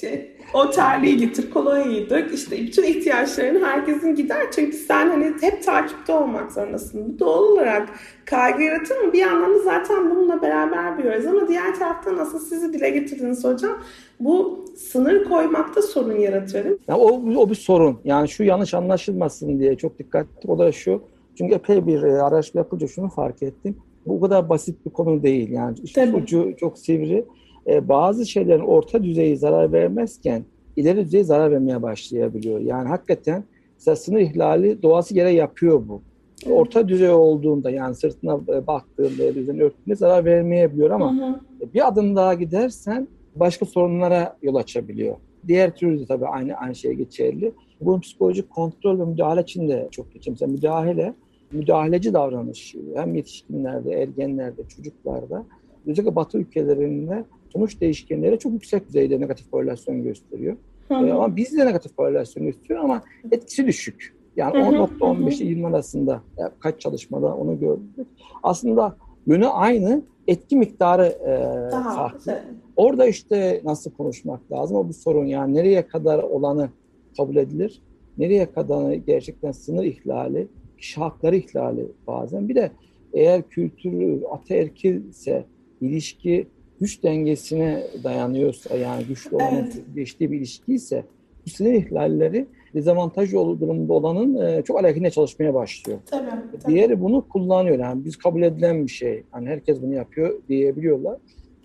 şey, 0.00 0.31
o 0.54 0.70
terliği 0.70 1.16
getir, 1.16 1.50
kolonyayı 1.50 2.10
dök. 2.10 2.34
İşte 2.34 2.56
bütün 2.56 2.82
ihtiyaçlarını 2.82 3.64
herkesin 3.66 4.14
gider. 4.14 4.46
Çünkü 4.54 4.76
sen 4.76 5.08
hani 5.08 5.32
hep 5.40 5.62
takipte 5.62 6.12
olmak 6.12 6.52
zorundasın. 6.52 7.14
Bu 7.14 7.18
doğal 7.18 7.42
olarak 7.42 7.88
kaygı 8.24 8.62
yaratır 8.62 8.96
mı? 8.96 9.12
Bir 9.12 9.18
yandan 9.18 9.54
da 9.54 9.58
zaten 9.58 10.10
bununla 10.10 10.42
beraber 10.42 10.98
büyüyoruz. 10.98 11.26
Ama 11.26 11.48
diğer 11.48 11.74
taraftan 11.74 12.16
nasıl 12.16 12.38
sizi 12.38 12.72
dile 12.72 12.90
getirdiniz 12.90 13.44
hocam. 13.44 13.78
Bu 14.20 14.64
sınır 14.76 15.24
koymakta 15.24 15.82
sorun 15.82 16.16
yaratıyor 16.16 16.64
değil 16.64 16.76
mi? 16.76 16.82
Ya 16.88 16.96
o, 16.96 17.22
o 17.36 17.50
bir 17.50 17.54
sorun. 17.54 18.00
Yani 18.04 18.28
şu 18.28 18.44
yanlış 18.44 18.74
anlaşılmasın 18.74 19.58
diye 19.58 19.76
çok 19.76 19.98
dikkatli. 19.98 20.50
O 20.50 20.58
da 20.58 20.72
şu. 20.72 21.02
Çünkü 21.38 21.54
epey 21.54 21.86
bir 21.86 22.02
e, 22.02 22.22
araştırma 22.22 22.58
yapınca 22.58 22.86
şunu 22.86 23.08
fark 23.08 23.42
ettim 23.42 23.76
bu 24.06 24.20
kadar 24.20 24.48
basit 24.48 24.86
bir 24.86 24.90
konu 24.90 25.22
değil. 25.22 25.50
Yani 25.50 25.76
işte 25.82 26.12
ucu 26.14 26.54
çok 26.60 26.78
sivri. 26.78 27.24
Ee, 27.66 27.88
bazı 27.88 28.26
şeylerin 28.26 28.60
orta 28.60 29.04
düzeyi 29.04 29.36
zarar 29.36 29.72
vermezken 29.72 30.44
ileri 30.76 31.04
düzey 31.04 31.24
zarar 31.24 31.50
vermeye 31.50 31.82
başlayabiliyor. 31.82 32.60
Yani 32.60 32.88
hakikaten 32.88 33.44
mesela 33.78 33.96
sınır 33.96 34.20
ihlali 34.20 34.82
doğası 34.82 35.16
yere 35.16 35.30
yapıyor 35.30 35.88
bu. 35.88 36.02
Evet. 36.46 36.58
Orta 36.58 36.88
düzey 36.88 37.10
olduğunda 37.10 37.70
yani 37.70 37.94
sırtına 37.94 38.40
e, 38.48 38.66
baktığında 38.66 39.22
ya 39.22 39.32
üzerine 39.32 39.62
örttüğünde 39.62 39.96
zarar 39.96 40.24
vermeyebiliyor 40.24 40.90
ama 40.90 41.12
hı 41.12 41.26
hı. 41.26 41.40
bir 41.74 41.88
adım 41.88 42.16
daha 42.16 42.34
gidersen 42.34 43.08
başka 43.36 43.66
sorunlara 43.66 44.36
yol 44.42 44.54
açabiliyor. 44.54 45.16
Diğer 45.48 45.76
türlü 45.76 46.00
de 46.00 46.06
tabii 46.06 46.26
aynı 46.26 46.54
aynı 46.54 46.74
şey 46.74 46.92
geçerli. 46.92 47.52
Bunun 47.80 48.00
psikolojik 48.00 48.50
kontrol 48.50 48.98
ve 48.98 49.04
müdahale 49.04 49.40
için 49.40 49.68
de 49.68 49.88
çok 49.90 50.12
geçerli. 50.12 50.32
Mesela 50.32 50.52
müdahale 50.52 51.14
müdahaleci 51.52 52.12
davranış 52.12 52.74
hem 52.94 53.14
yetişkinlerde, 53.14 53.92
ergenlerde, 53.92 54.62
çocuklarda 54.68 55.44
özellikle 55.86 56.16
Batı 56.16 56.38
ülkelerinde 56.38 57.24
sonuç 57.52 57.80
değişkenleri 57.80 58.38
çok 58.38 58.52
yüksek 58.52 58.88
düzeyde 58.88 59.20
negatif 59.20 59.50
korrelasyon 59.50 60.02
gösteriyor. 60.02 60.56
Hı 60.88 60.94
hı. 60.94 61.14
Ama 61.14 61.36
biz 61.36 61.58
de 61.58 61.66
negatif 61.66 61.96
korelasyon 61.96 62.46
istiyor 62.46 62.80
ama 62.80 63.02
etkisi 63.30 63.66
düşük. 63.66 64.14
Yani 64.36 64.56
10.15 64.56 65.34
ile 65.34 65.44
20 65.44 65.66
arasında 65.66 66.22
kaç 66.60 66.80
çalışmada 66.80 67.34
onu 67.34 67.60
gördük. 67.60 68.06
Aslında 68.42 68.96
yönü 69.26 69.46
aynı, 69.46 70.02
etki 70.28 70.56
miktarı 70.56 71.06
e, 71.06 71.30
Daha 71.72 71.94
farklı. 71.96 72.18
Güzel. 72.18 72.44
Orada 72.76 73.06
işte 73.06 73.60
nasıl 73.64 73.90
konuşmak 73.90 74.52
lazım 74.52 74.76
o 74.76 74.88
bir 74.88 74.94
sorun 74.94 75.26
yani 75.26 75.54
nereye 75.54 75.86
kadar 75.86 76.22
olanı 76.22 76.68
kabul 77.16 77.36
edilir, 77.36 77.82
nereye 78.18 78.52
kadar 78.52 78.92
gerçekten 78.92 79.52
sınır 79.52 79.84
ihlali, 79.84 80.48
kişi 80.78 81.00
hakları 81.00 81.36
ihlali 81.36 81.86
bazen. 82.06 82.48
Bir 82.48 82.54
de 82.54 82.70
eğer 83.12 83.42
kültürü 83.42 84.22
ataerkilse, 84.30 85.44
ilişki 85.80 86.46
güç 86.80 87.02
dengesine 87.02 87.86
dayanıyorsa 88.04 88.76
yani 88.76 89.04
güçlü 89.04 89.36
olanın 89.36 89.62
evet. 89.62 89.82
geçtiği 89.94 90.30
bir 90.30 90.38
ilişkiyse 90.38 91.04
bu 91.46 91.50
sınır 91.50 91.72
ihlalleri 91.72 92.46
dezavantaj 92.74 93.34
olduğu 93.34 93.60
durumda 93.60 93.92
olanın 93.92 94.46
e, 94.46 94.62
çok 94.62 94.78
aleyhine 94.78 95.10
çalışmaya 95.10 95.54
başlıyor. 95.54 95.98
Tabii, 96.06 96.30
tabii. 96.62 96.74
Diğeri 96.74 97.00
bunu 97.00 97.28
kullanıyor. 97.28 97.78
Yani 97.78 98.04
biz 98.04 98.16
kabul 98.16 98.42
edilen 98.42 98.86
bir 98.86 98.90
şey. 98.90 99.22
Hani 99.30 99.48
herkes 99.48 99.82
bunu 99.82 99.94
yapıyor 99.94 100.42
diyebiliyorlar. 100.48 101.18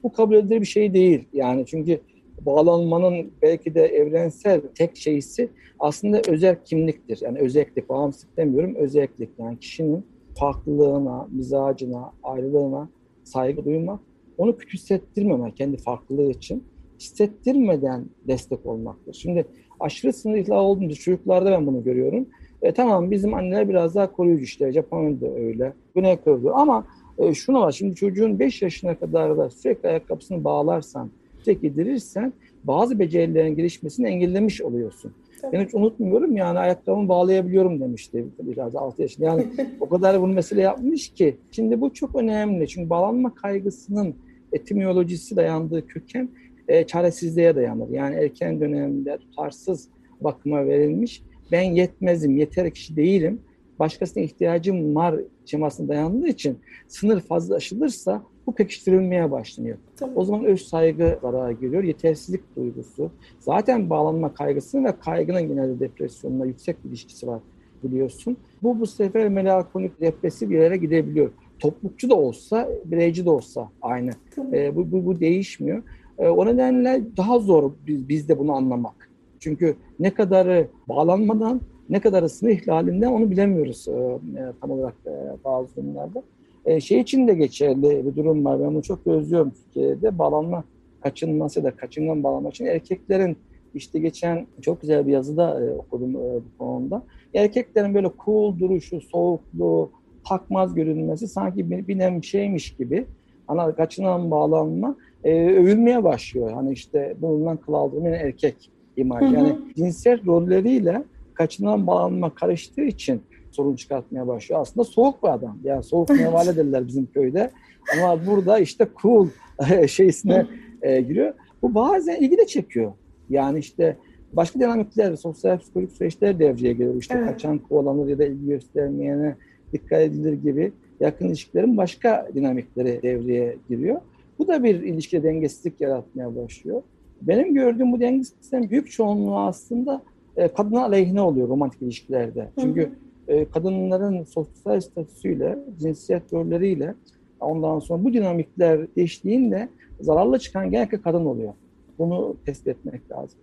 Bu 0.04 0.12
kabul 0.12 0.36
edilir 0.36 0.62
bir 0.62 0.65
şey 0.65 0.93
değil. 0.93 1.24
Yani 1.34 1.65
çünkü 1.65 2.00
bağlanmanın 2.46 3.32
belki 3.41 3.76
de 3.76 3.86
evrensel 3.86 4.62
tek 4.76 4.98
şeysi 4.98 5.50
aslında 5.80 6.22
özel 6.28 6.56
kimliktir. 6.65 7.20
Yani 7.22 7.39
özellik, 7.39 7.89
bağımsızlık 7.89 8.38
demiyorum, 8.38 8.76
özellik. 8.76 9.30
Yani 9.39 9.60
kişinin 9.60 10.06
farklılığına, 10.39 11.28
mizacına, 11.32 12.12
ayrılığına 12.24 12.89
saygı 13.24 13.65
duymak, 13.65 14.00
onu 14.38 14.58
küçülttirmemek 14.58 15.58
kendi 15.58 15.78
farklılığı 15.78 16.32
için 16.32 16.63
hissettirmeden 17.00 18.06
destek 18.28 18.65
olmaktır. 18.65 19.13
Şimdi 19.13 19.45
aşırı 19.80 20.13
sınır 20.13 20.38
ihlal 20.38 20.63
olduğunda 20.63 20.93
çocuklarda 20.93 21.52
ben 21.52 21.67
bunu 21.67 21.84
görüyorum. 21.84 22.28
E, 22.62 22.71
tamam 22.71 23.12
bizim 23.12 23.34
anneler 23.34 23.69
biraz 23.69 23.95
daha 23.95 24.12
koruyucu 24.12 24.43
işte 24.43 24.71
Japonya'da 24.71 25.28
öyle, 25.36 25.73
Güney 25.95 26.17
Kore'de 26.17 26.52
ama 26.52 26.86
e, 27.17 27.34
şuna 27.34 27.62
var 27.62 27.71
şimdi 27.71 27.95
çocuğun 27.95 28.39
5 28.39 28.62
yaşına 28.62 28.95
kadar 28.95 29.38
da 29.38 29.50
sürekli 29.50 29.89
ayakkabısını 29.89 30.43
bağlarsan, 30.43 31.10
sürekli 31.43 31.65
yedirirsen 31.65 32.34
bazı 32.63 33.00
becerilerin 33.00 33.56
gelişmesini 33.56 34.08
engellemiş 34.08 34.62
oluyorsun. 34.62 35.13
Tabii. 35.41 35.54
Ben 35.54 35.65
hiç 35.65 35.73
unutmuyorum 35.73 36.38
yani 36.38 36.60
ayakkabımı 36.60 37.10
bağlayabiliyorum 37.10 37.80
demişti 37.80 38.26
biraz 38.39 38.76
6 38.76 39.02
yaşında. 39.02 39.26
Yani 39.26 39.47
o 39.80 39.89
kadar 39.89 40.21
bunu 40.21 40.34
mesele 40.34 40.62
yapmış 40.62 41.10
ki. 41.10 41.38
Şimdi 41.52 41.82
bu 41.82 41.93
çok 41.93 42.15
önemli. 42.15 42.67
Çünkü 42.67 42.89
bağlanma 42.89 43.36
kaygısının 43.36 44.15
etimiyolojisi 44.54 45.36
dayandığı 45.36 45.88
köken 45.88 46.30
e, 46.68 46.88
çaresizliğe 46.88 47.56
dayanır. 47.56 47.90
Yani 47.90 48.16
erken 48.16 48.62
dönemde 48.62 49.18
tutarsız 49.18 49.90
bakıma 50.22 50.66
verilmiş. 50.66 51.24
Ben 51.52 51.64
yetmezim, 51.64 52.38
yeter 52.38 52.72
kişi 52.72 52.96
değilim. 52.96 53.42
Başkasına 53.80 54.24
ihtiyacım 54.24 54.96
var 54.96 55.16
şemasına 55.46 55.88
dayandığı 55.88 56.28
için 56.28 56.60
sınır 56.88 57.22
fazla 57.22 57.56
aşılırsa 57.56 58.24
bu 58.48 58.56
pekiştirilmeye 58.56 59.32
başlanıyor. 59.32 59.78
Tabii. 59.98 60.12
O 60.16 60.26
zaman 60.26 60.46
öz 60.46 60.62
saygı 60.62 61.20
saygılara 61.22 61.52
giriyor, 61.52 61.84
yetersizlik 61.84 62.56
duygusu. 62.56 63.12
Zaten 63.40 63.90
bağlanma 63.90 64.34
kaygısının 64.34 64.86
ve 64.86 65.00
kaygının 65.00 65.48
genelde 65.48 65.80
depresyonla 65.80 66.46
yüksek 66.46 66.84
bir 66.84 66.90
ilişkisi 66.90 67.28
var 67.28 67.42
biliyorsun. 67.84 68.38
Bu 68.64 68.80
bu 68.80 68.88
sefer 68.88 69.30
melankolik, 69.30 70.02
depresif 70.02 70.50
bir 70.50 70.60
yere 70.60 70.78
gidebiliyor. 70.78 71.32
Toplulukçu 71.60 72.10
da 72.10 72.15
olsa, 72.15 72.70
bireyci 72.86 73.26
de 73.26 73.30
olsa 73.30 73.70
aynı. 73.82 74.12
E, 74.54 74.76
bu, 74.76 74.91
bu, 74.91 75.06
bu 75.06 75.20
değişmiyor. 75.20 75.84
E, 76.20 76.28
o 76.28 76.46
nedenle 76.46 77.02
daha 77.17 77.39
zor 77.39 77.72
biz, 77.88 78.10
biz 78.10 78.30
de 78.30 78.39
bunu 78.39 78.54
anlamak. 78.54 79.10
Çünkü 79.39 79.76
ne 80.00 80.13
kadarı 80.13 80.67
bağlanmadan, 80.89 81.62
ne 81.89 82.00
kadarı 82.00 82.30
sınır 82.30 82.52
ihlalinden 82.52 83.12
onu 83.12 83.32
bilemiyoruz 83.32 83.88
e, 83.88 83.91
e, 83.91 84.20
tam 84.62 84.72
olarak 84.72 84.96
e, 85.06 85.43
bazı 85.46 85.76
durumlarda. 85.76 86.24
E, 86.65 86.80
şey 86.80 87.00
için 87.00 87.28
de 87.28 87.34
geçerli 87.34 88.06
bir 88.06 88.15
durum 88.15 88.46
var. 88.46 88.60
Ben 88.60 88.67
bunu 88.67 88.84
çok 88.84 89.06
gözlüyorum 89.06 89.52
Türkiye'de. 89.52 90.20
Bağlanma 90.20 90.63
kaçınması 91.02 91.63
da 91.63 91.72
kaçıngan 91.72 92.24
bağlanma 92.24 92.50
için 92.50 92.65
erkeklerin 92.65 93.38
işte 93.74 94.00
geçen 94.00 94.48
çok 94.62 94.82
güzel 94.82 95.08
bir 95.08 95.12
yazıda 95.12 95.63
e, 95.63 95.74
okudum 95.74 96.15
e, 96.15 96.20
bu 96.20 96.58
konuda. 96.58 97.04
Erkeklerin 97.34 97.93
böyle 97.93 98.12
cool 98.26 98.60
duruşu, 98.60 99.02
soğukluğu, 99.02 99.91
takmaz 100.30 100.76
görünmesi 100.76 101.28
sanki 101.28 101.72
bir, 101.72 101.88
bir 101.88 101.98
nem 101.98 102.24
şeymiş 102.24 102.76
gibi. 102.76 103.06
Ana 103.48 103.76
kaçınan 103.76 104.32
bağlanma 104.32 104.96
e, 105.24 105.34
övülmeye 105.34 106.04
başlıyor. 106.04 106.52
Hani 106.52 106.72
işte 106.72 107.16
bulunan 107.22 107.58
kıl 107.58 107.74
aldırmayan 107.74 108.26
erkek 108.26 108.72
imajı. 108.98 109.36
Yani 109.36 109.56
cinsel 109.76 110.26
rolleriyle 110.26 111.04
kaçınan 111.34 111.88
bağlanma 111.88 112.36
karıştığı 112.36 112.84
için 112.84 113.22
sorun 113.52 113.76
çıkartmaya 113.76 114.28
başlıyor. 114.28 114.62
Aslında 114.62 114.84
soğuk 114.84 115.24
bir 115.24 115.28
adam. 115.28 115.58
Yani 115.63 115.84
soğuk 115.84 116.10
nevale 116.10 116.56
derler 116.56 116.88
bizim 116.88 117.06
köyde. 117.06 117.52
Ama 117.98 118.26
burada 118.26 118.60
işte 118.60 118.88
cool 119.02 119.28
şeysine 119.88 120.46
e, 120.82 121.02
giriyor. 121.02 121.34
Bu 121.62 121.76
bazen 121.76 122.16
ilgi 122.16 122.38
de 122.38 122.46
çekiyor. 122.46 122.92
Yani 123.30 123.60
işte 123.60 123.98
başka 124.34 124.60
dinamikler, 124.60 125.16
sosyal 125.16 125.58
psikolojik 125.58 125.92
süreçler 125.92 126.40
devreye 126.40 126.74
giriyor. 126.74 126.96
İşte 126.96 127.16
evet. 127.18 127.30
kaçan 127.30 127.58
kovalanır 127.58 128.08
ya 128.08 128.18
da 128.18 128.26
ilgi 128.26 128.48
göstermeyene 128.48 129.36
dikkat 129.74 130.02
edilir 130.02 130.34
gibi 130.34 130.72
yakın 131.00 131.28
ilişkilerin 131.28 131.78
başka 131.78 132.28
dinamikleri 132.36 133.02
devreye 133.02 133.58
giriyor. 133.70 134.02
Bu 134.40 134.48
da 134.48 134.64
bir 134.64 134.76
ilişki 134.76 135.24
dengesizlik 135.24 135.82
yaratmaya 135.82 136.36
başlıyor. 136.36 136.82
Benim 137.22 137.54
gördüğüm 137.54 137.92
bu 137.92 138.00
dengesizliklerin 138.00 138.70
büyük 138.70 138.92
çoğunluğu 138.92 139.40
aslında 139.40 140.02
e, 140.38 140.48
kadına 140.48 140.84
aleyhine 140.84 141.22
oluyor 141.22 141.48
romantik 141.48 141.82
ilişkilerde. 141.82 142.50
Çünkü. 142.60 142.92
E, 143.28 143.46
kadınların 143.46 144.24
sosyal 144.24 144.80
statüsüyle, 144.82 145.60
cinsiyet 145.80 146.34
rolleriyle 146.34 146.94
ondan 147.40 147.80
sonra 147.80 148.04
bu 148.04 148.14
dinamikler 148.14 148.96
değiştiğinde 148.96 149.70
zararlı 150.00 150.40
çıkan 150.40 150.72
genellikle 150.72 151.02
kadın 151.02 151.26
oluyor. 151.26 151.54
Bunu 152.00 152.38
tespit 152.46 152.68
etmek 152.68 153.12
lazım. 153.12 153.40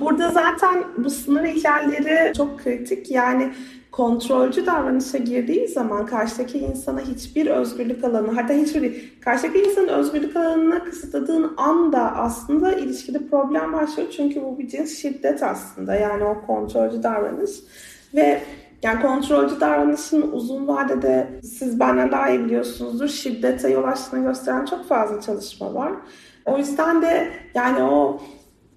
Burada 0.00 0.30
zaten 0.30 0.84
bu 1.04 1.10
sınır 1.10 1.44
ihlalleri 1.44 2.34
çok 2.34 2.58
kritik. 2.58 3.10
Yani 3.10 3.52
kontrolcü 3.92 4.66
davranışa 4.66 5.18
girdiği 5.18 5.68
zaman 5.68 6.06
karşıdaki 6.06 6.58
insana 6.58 7.00
hiçbir 7.00 7.46
özgürlük 7.46 8.04
alanı, 8.04 8.32
hatta 8.32 8.54
hiçbir 8.54 9.12
karşıdaki 9.20 9.58
insanın 9.58 9.88
özgürlük 9.88 10.36
alanına 10.36 10.84
kısıtladığın 10.84 11.54
anda 11.56 12.16
aslında 12.16 12.72
ilişkide 12.72 13.26
problem 13.30 13.72
başlıyor. 13.72 14.08
Çünkü 14.16 14.42
bu 14.42 14.58
bir 14.58 14.68
cins 14.68 14.96
şiddet 14.96 15.42
aslında. 15.42 15.94
Yani 15.94 16.24
o 16.24 16.46
kontrolcü 16.46 17.02
davranış. 17.02 17.50
Ve 18.14 18.42
yani 18.82 19.02
kontrolcü 19.02 19.60
davranışın 19.60 20.32
uzun 20.32 20.68
vadede 20.68 21.28
siz 21.42 21.80
benden 21.80 22.12
daha 22.12 22.30
iyi 22.30 22.44
biliyorsunuzdur 22.44 23.08
şiddete 23.08 23.70
yol 23.70 23.84
açtığını 23.84 24.24
gösteren 24.24 24.64
çok 24.64 24.88
fazla 24.88 25.20
çalışma 25.20 25.74
var. 25.74 25.92
O 26.46 26.58
yüzden 26.58 27.02
de 27.02 27.28
yani 27.54 27.82
o 27.82 28.20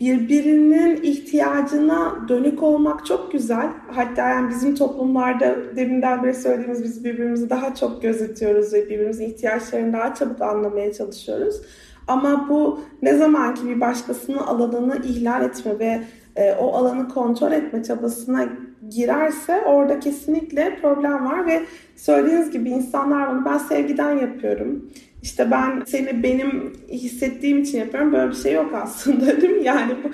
birbirinin 0.03 1.03
ihtiyacına 1.03 2.15
dönük 2.27 2.63
olmak 2.63 3.05
çok 3.05 3.31
güzel. 3.31 3.69
Hatta 3.87 4.29
yani 4.29 4.49
bizim 4.49 4.75
toplumlarda 4.75 5.55
deminden 5.75 6.23
beri 6.23 6.33
söylediğimiz 6.33 6.83
biz 6.83 7.05
birbirimizi 7.05 7.49
daha 7.49 7.75
çok 7.75 8.01
gözetiyoruz 8.01 8.73
ve 8.73 8.89
birbirimizin 8.89 9.25
ihtiyaçlarını 9.25 9.93
daha 9.93 10.15
çabuk 10.15 10.41
anlamaya 10.41 10.93
çalışıyoruz. 10.93 11.61
Ama 12.07 12.49
bu 12.49 12.79
ne 13.01 13.17
zaman 13.17 13.55
ki 13.55 13.67
bir 13.67 13.81
başkasının 13.81 14.37
alanını 14.37 14.97
ihlal 15.05 15.43
etme 15.45 15.79
ve 15.79 16.01
e, 16.35 16.53
o 16.53 16.73
alanı 16.73 17.09
kontrol 17.09 17.51
etme 17.51 17.83
çabasına 17.83 18.49
girerse 18.89 19.62
orada 19.65 20.00
kesinlikle 20.00 20.78
problem 20.82 21.26
var 21.26 21.46
ve 21.46 21.63
söylediğiniz 21.96 22.52
gibi 22.52 22.69
insanlar 22.69 23.32
bunu 23.32 23.46
ben 23.46 23.58
sevgiden 23.58 24.17
yapıyorum. 24.17 24.89
İşte 25.22 25.52
ben 25.52 25.84
seni 25.88 26.24
benim 26.24 26.74
hissettiğim 26.89 27.62
için 27.62 27.80
yapıyorum. 27.80 28.13
Böyle 28.13 28.32
bir 28.32 28.36
şey 28.36 28.54
yok 28.54 28.72
aslında 28.74 29.26
değil 29.41 29.54
mi? 29.54 29.63
Yani 29.63 29.96
bu 30.04 30.10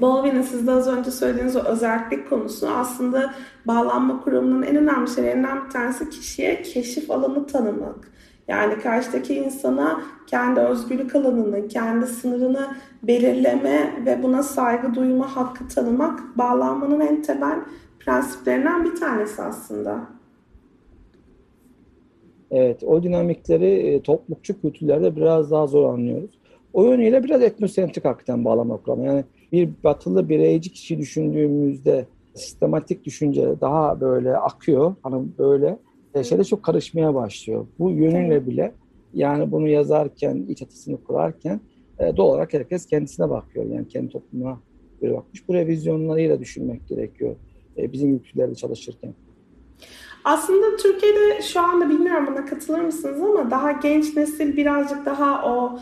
Baldwin'in 0.00 0.42
siz 0.42 0.66
de 0.66 0.72
az 0.72 0.88
önce 0.88 1.10
söylediğiniz 1.10 1.56
o 1.56 1.60
özellik 1.60 2.30
konusu 2.30 2.68
aslında 2.68 3.34
bağlanma 3.66 4.20
kuramının 4.20 4.62
en 4.62 4.76
önemli 4.76 5.10
şeylerinden 5.10 5.64
bir 5.64 5.70
tanesi 5.70 6.10
kişiye 6.10 6.62
keşif 6.62 7.10
alanı 7.10 7.46
tanımak. 7.46 8.10
Yani 8.48 8.78
karşıdaki 8.78 9.34
insana 9.34 10.00
kendi 10.26 10.60
özgürlük 10.60 11.14
alanını, 11.14 11.68
kendi 11.68 12.06
sınırını 12.06 12.68
belirleme 13.02 13.92
ve 14.06 14.22
buna 14.22 14.42
saygı 14.42 14.94
duyma 14.94 15.36
hakkı 15.36 15.68
tanımak 15.68 16.38
bağlanmanın 16.38 17.00
en 17.00 17.22
temel 17.22 17.58
prensiplerinden 18.00 18.84
bir 18.84 18.96
tanesi 18.96 19.42
aslında. 19.42 20.08
Evet, 22.50 22.82
o 22.84 23.02
dinamikleri 23.02 23.66
e, 23.66 24.02
toplulukçu 24.02 24.60
kültürlerde 24.60 25.16
biraz 25.16 25.50
daha 25.50 25.66
zor 25.66 25.92
anlıyoruz. 25.92 26.30
O 26.72 26.84
yönüyle 26.84 27.24
biraz 27.24 27.42
etnosentrik 27.42 28.04
hakikaten 28.04 28.44
bağlama 28.44 28.76
kuramı. 28.76 29.04
Yani 29.06 29.24
bir 29.52 29.70
batılı 29.84 30.28
bireyci 30.28 30.72
kişi 30.72 30.98
düşündüğümüzde 30.98 32.06
sistematik 32.34 33.04
düşünce 33.04 33.54
daha 33.60 34.00
böyle 34.00 34.36
akıyor. 34.36 34.94
Hani 35.02 35.28
böyle 35.38 35.78
e, 36.14 36.24
şeyde 36.24 36.44
çok 36.44 36.62
karışmaya 36.62 37.14
başlıyor. 37.14 37.66
Bu 37.78 37.90
yönüyle 37.90 38.46
bile 38.46 38.72
yani 39.14 39.52
bunu 39.52 39.68
yazarken, 39.68 40.44
iç 40.48 40.62
atısını 40.62 41.04
kurarken 41.04 41.60
e, 41.98 42.16
doğal 42.16 42.28
olarak 42.28 42.54
herkes 42.54 42.86
kendisine 42.86 43.30
bakıyor. 43.30 43.64
Yani 43.64 43.88
kendi 43.88 44.08
toplumuna 44.08 44.60
göre 45.00 45.14
bakmış. 45.14 45.48
Bu 45.48 45.54
revizyonlarıyla 45.54 46.40
düşünmek 46.40 46.88
gerekiyor 46.88 47.36
e, 47.80 47.92
bizim 47.92 48.14
ülkelerde 48.14 48.54
çalışırken. 48.54 49.14
Aslında 50.24 50.76
Türkiye'de 50.76 51.42
şu 51.42 51.60
anda 51.60 51.88
bilmiyorum 51.88 52.26
buna 52.26 52.46
katılır 52.46 52.80
mısınız 52.80 53.22
ama 53.22 53.50
daha 53.50 53.72
genç 53.72 54.16
nesil 54.16 54.56
birazcık 54.56 55.06
daha 55.06 55.44
o 55.44 55.78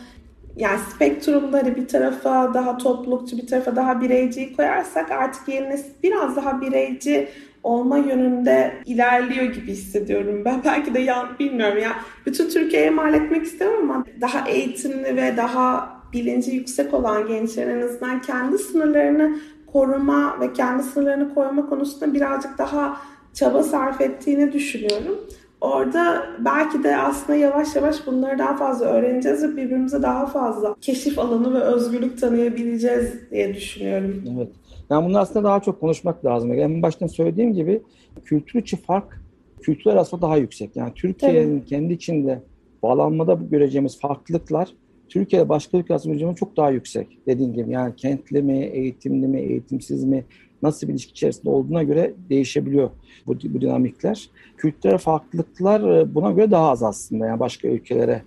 yani 0.57 0.79
spektrumları 0.79 1.75
bir 1.75 1.87
tarafa 1.87 2.53
daha 2.53 2.77
toplulukçu 2.77 3.37
bir 3.37 3.47
tarafa 3.47 3.75
daha 3.75 4.01
bireyciyi 4.01 4.55
koyarsak 4.55 5.11
artık 5.11 5.47
yeni 5.47 5.69
nesil 5.69 5.91
biraz 6.03 6.35
daha 6.35 6.61
bireyci 6.61 7.29
olma 7.63 7.97
yönünde 7.97 8.73
ilerliyor 8.85 9.45
gibi 9.45 9.71
hissediyorum. 9.71 10.41
Ben 10.45 10.61
belki 10.65 10.93
de 10.93 10.99
yan 10.99 11.39
bilmiyorum 11.39 11.77
ya. 11.77 11.95
Bütün 12.25 12.49
Türkiye'ye 12.49 12.89
mal 12.89 13.13
etmek 13.13 13.43
istemem 13.43 13.91
ama 13.91 14.05
daha 14.21 14.49
eğitimli 14.49 15.15
ve 15.15 15.37
daha 15.37 15.99
bilinci 16.13 16.51
yüksek 16.51 16.93
olan 16.93 17.27
gençlerin 17.27 17.77
en 17.77 17.81
azından 17.81 18.21
kendi 18.21 18.57
sınırlarını 18.57 19.39
koruma 19.71 20.39
ve 20.41 20.53
kendi 20.53 20.83
sınırlarını 20.83 21.33
koyma 21.33 21.69
konusunda 21.69 22.13
birazcık 22.13 22.57
daha 22.57 22.97
çaba 23.33 23.63
sarf 23.63 24.01
ettiğini 24.01 24.53
düşünüyorum. 24.53 25.15
Orada 25.61 26.25
belki 26.45 26.83
de 26.83 26.97
aslında 26.97 27.35
yavaş 27.35 27.75
yavaş 27.75 28.07
bunları 28.07 28.39
daha 28.39 28.57
fazla 28.57 28.85
öğreneceğiz 28.85 29.43
ve 29.43 29.57
birbirimize 29.57 30.01
daha 30.01 30.25
fazla 30.25 30.75
keşif 30.81 31.19
alanı 31.19 31.53
ve 31.53 31.59
özgürlük 31.59 32.21
tanıyabileceğiz 32.21 33.31
diye 33.31 33.55
düşünüyorum. 33.55 34.23
Evet. 34.37 34.49
Yani 34.89 35.05
bunu 35.05 35.19
aslında 35.19 35.43
daha 35.43 35.59
çok 35.59 35.79
konuşmak 35.79 36.25
lazım. 36.25 36.53
En 36.53 36.81
baştan 36.81 37.07
söylediğim 37.07 37.53
gibi 37.53 37.81
kültür 38.25 38.59
içi 38.59 38.77
fark 38.77 39.21
kültürler 39.61 39.95
aslında 39.95 40.21
daha 40.21 40.37
yüksek. 40.37 40.75
Yani 40.75 40.93
Türkiye'nin 40.95 41.61
kendi 41.61 41.93
içinde 41.93 42.41
bağlanmada 42.83 43.33
göreceğimiz 43.51 43.99
farklılıklar 43.99 44.69
Türkiye'de 45.09 45.49
başka 45.49 45.77
ülke 45.77 45.93
arasında 45.93 46.35
çok 46.35 46.57
daha 46.57 46.71
yüksek. 46.71 47.07
Dediğim 47.27 47.53
gibi 47.53 47.71
yani 47.71 47.95
kentli 47.95 48.41
mi, 48.41 48.57
eğitimli 48.57 49.27
mi, 49.27 49.39
eğitimsiz 49.39 50.03
mi, 50.03 50.25
nasıl 50.63 50.87
bir 50.87 50.93
ilişki 50.93 51.11
içerisinde 51.11 51.49
olduğuna 51.49 51.83
göre 51.83 52.13
değişebiliyor 52.29 52.89
bu, 53.27 53.35
bu 53.43 53.61
dinamikler. 53.61 54.29
Kültürel 54.57 54.97
farklılıklar 54.97 55.97
e, 55.97 56.15
buna 56.15 56.31
göre 56.31 56.51
daha 56.51 56.69
az 56.69 56.83
aslında 56.83 57.25
yani 57.25 57.39
başka 57.39 57.67
ülkelere 57.67 58.21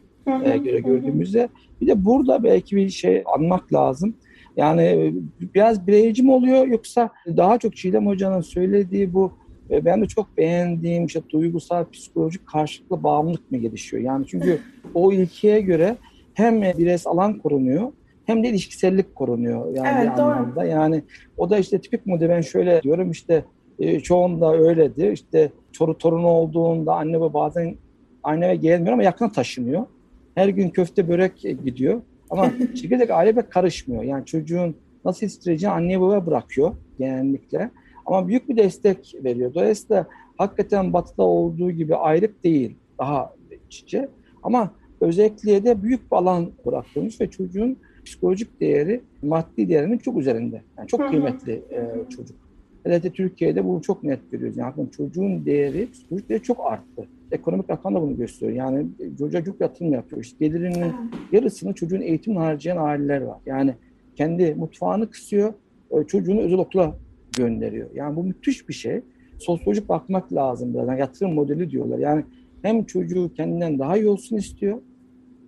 e, 0.45 0.57
göre 0.57 0.81
gördüğümüzde. 0.81 1.49
Bir 1.81 1.87
de 1.87 2.05
burada 2.05 2.45
belki 2.45 2.77
bir 2.77 2.89
şey 2.89 3.23
anmak 3.35 3.73
lazım. 3.73 4.15
Yani 4.57 4.83
e, 4.83 5.13
biraz 5.55 5.87
bireyci 5.87 6.23
mi 6.23 6.33
oluyor 6.33 6.67
yoksa 6.67 7.11
daha 7.27 7.59
çok 7.59 7.77
Çiğdem 7.77 8.07
Hoca'nın 8.07 8.41
söylediği 8.41 9.15
bu 9.15 9.33
e, 9.71 9.85
ben 9.85 10.03
de 10.03 10.07
çok 10.07 10.37
beğendiğim 10.37 11.07
işte 11.07 11.21
duygusal 11.31 11.85
psikolojik 11.93 12.47
karşılıklı 12.47 13.03
bağımlılık 13.03 13.51
mı 13.51 13.59
gelişiyor? 13.59 14.03
Yani 14.03 14.27
çünkü 14.27 14.59
o 14.95 15.13
ilkeye 15.13 15.61
göre 15.61 15.97
hem 16.35 16.63
bireysel 16.63 17.13
alan 17.13 17.39
korunuyor 17.39 17.93
hem 18.25 18.45
de 18.45 18.49
ilişkisellik 18.49 19.15
korunuyor 19.15 19.75
yani 19.75 19.89
evet, 19.97 20.17
bir 20.17 20.23
anlamda. 20.23 20.65
Yani 20.65 21.03
o 21.37 21.51
da 21.51 21.59
işte 21.59 21.81
tipik 21.81 22.07
model 22.07 22.29
ben 22.29 22.41
şöyle 22.41 22.83
diyorum 22.83 23.11
işte 23.11 23.45
e, 23.79 24.01
çoğunda 24.01 24.55
öyledir. 24.55 25.13
İşte 25.13 25.51
çoru 25.73 25.99
torunu 25.99 26.27
olduğunda 26.27 26.95
anne 26.95 27.21
baba 27.21 27.35
bazen 27.35 27.77
anneme 28.23 28.57
gelmiyor 28.57 28.93
ama 28.93 29.03
yakına 29.03 29.33
taşınıyor. 29.33 29.87
Her 30.35 30.49
gün 30.49 30.71
köfte 30.71 31.09
börek 31.09 31.41
gidiyor. 31.65 32.01
Ama 32.31 32.51
çekirdek 32.75 33.11
aile 33.11 33.33
pek 33.33 33.51
karışmıyor. 33.51 34.03
Yani 34.03 34.27
çocuğun 34.27 34.77
nasıl 35.05 35.27
isteyeceğini 35.27 35.75
anneye 35.75 36.01
baba 36.01 36.27
bırakıyor 36.27 36.73
genellikle. 36.99 37.71
Ama 38.07 38.29
büyük 38.29 38.49
bir 38.49 38.57
destek 38.57 39.15
veriyor. 39.25 39.55
Dolayısıyla 39.55 40.07
hakikaten 40.37 40.93
batıda 40.93 41.23
olduğu 41.23 41.71
gibi 41.71 41.97
ayrık 41.97 42.45
değil. 42.45 42.77
Daha 42.99 43.35
iç 43.67 43.81
içe. 43.81 44.09
Ama 44.43 44.71
özelliğe 45.03 45.65
de 45.65 45.83
büyük 45.83 46.13
bir 46.13 46.17
alan 46.17 46.51
bıraktırmış 46.67 47.21
ve 47.21 47.31
çocuğun 47.31 47.77
psikolojik 48.05 48.61
değeri 48.61 49.01
maddi 49.23 49.69
değerinin 49.69 49.99
çok 49.99 50.19
üzerinde. 50.19 50.63
Yani 50.79 50.89
çok 50.89 51.09
kıymetli 51.09 51.53
e, 51.53 52.09
çocuk. 52.11 52.37
Hele 52.85 53.03
de 53.03 53.11
Türkiye'de 53.11 53.65
bu 53.65 53.83
çok 53.83 54.05
net 54.05 54.31
görüyoruz. 54.31 54.57
Yani 54.57 54.91
çocuğun 54.97 55.47
değeri, 55.47 55.91
psikolojik 55.91 56.29
değeri 56.29 56.43
çok 56.43 56.67
arttı. 56.67 57.07
Ekonomik 57.33 57.71
rakam 57.71 57.95
da 57.95 58.03
bunu 58.03 58.17
gösteriyor. 58.17 58.57
Yani 58.57 58.87
çocuğa 59.19 59.45
çok 59.45 59.61
yatırım 59.61 59.93
yapıyor. 59.93 60.23
İşte 60.23 60.47
gelirinin 60.47 60.93
yarısını 61.33 61.73
çocuğun 61.73 62.01
eğitimine 62.01 62.39
harcayan 62.41 62.77
aileler 62.77 63.21
var. 63.21 63.39
Yani 63.47 63.75
kendi 64.17 64.55
mutfağını 64.55 65.11
kısıyor, 65.11 65.53
e, 65.91 66.05
çocuğunu 66.05 66.41
özel 66.41 66.59
okula 66.59 66.97
gönderiyor. 67.37 67.89
Yani 67.95 68.17
bu 68.17 68.25
müthiş 68.25 68.69
bir 68.69 68.75
şey. 68.75 69.01
Sosyolojik 69.39 69.89
bakmak 69.89 70.33
lazım 70.33 70.75
biraz. 70.75 70.89
Yani 70.89 71.01
yatırım 71.01 71.35
modeli 71.35 71.71
diyorlar. 71.71 71.99
Yani 71.99 72.25
hem 72.63 72.85
çocuğu 72.85 73.31
kendinden 73.37 73.79
daha 73.79 73.97
iyi 73.97 74.09
olsun 74.09 74.37
istiyor, 74.37 74.79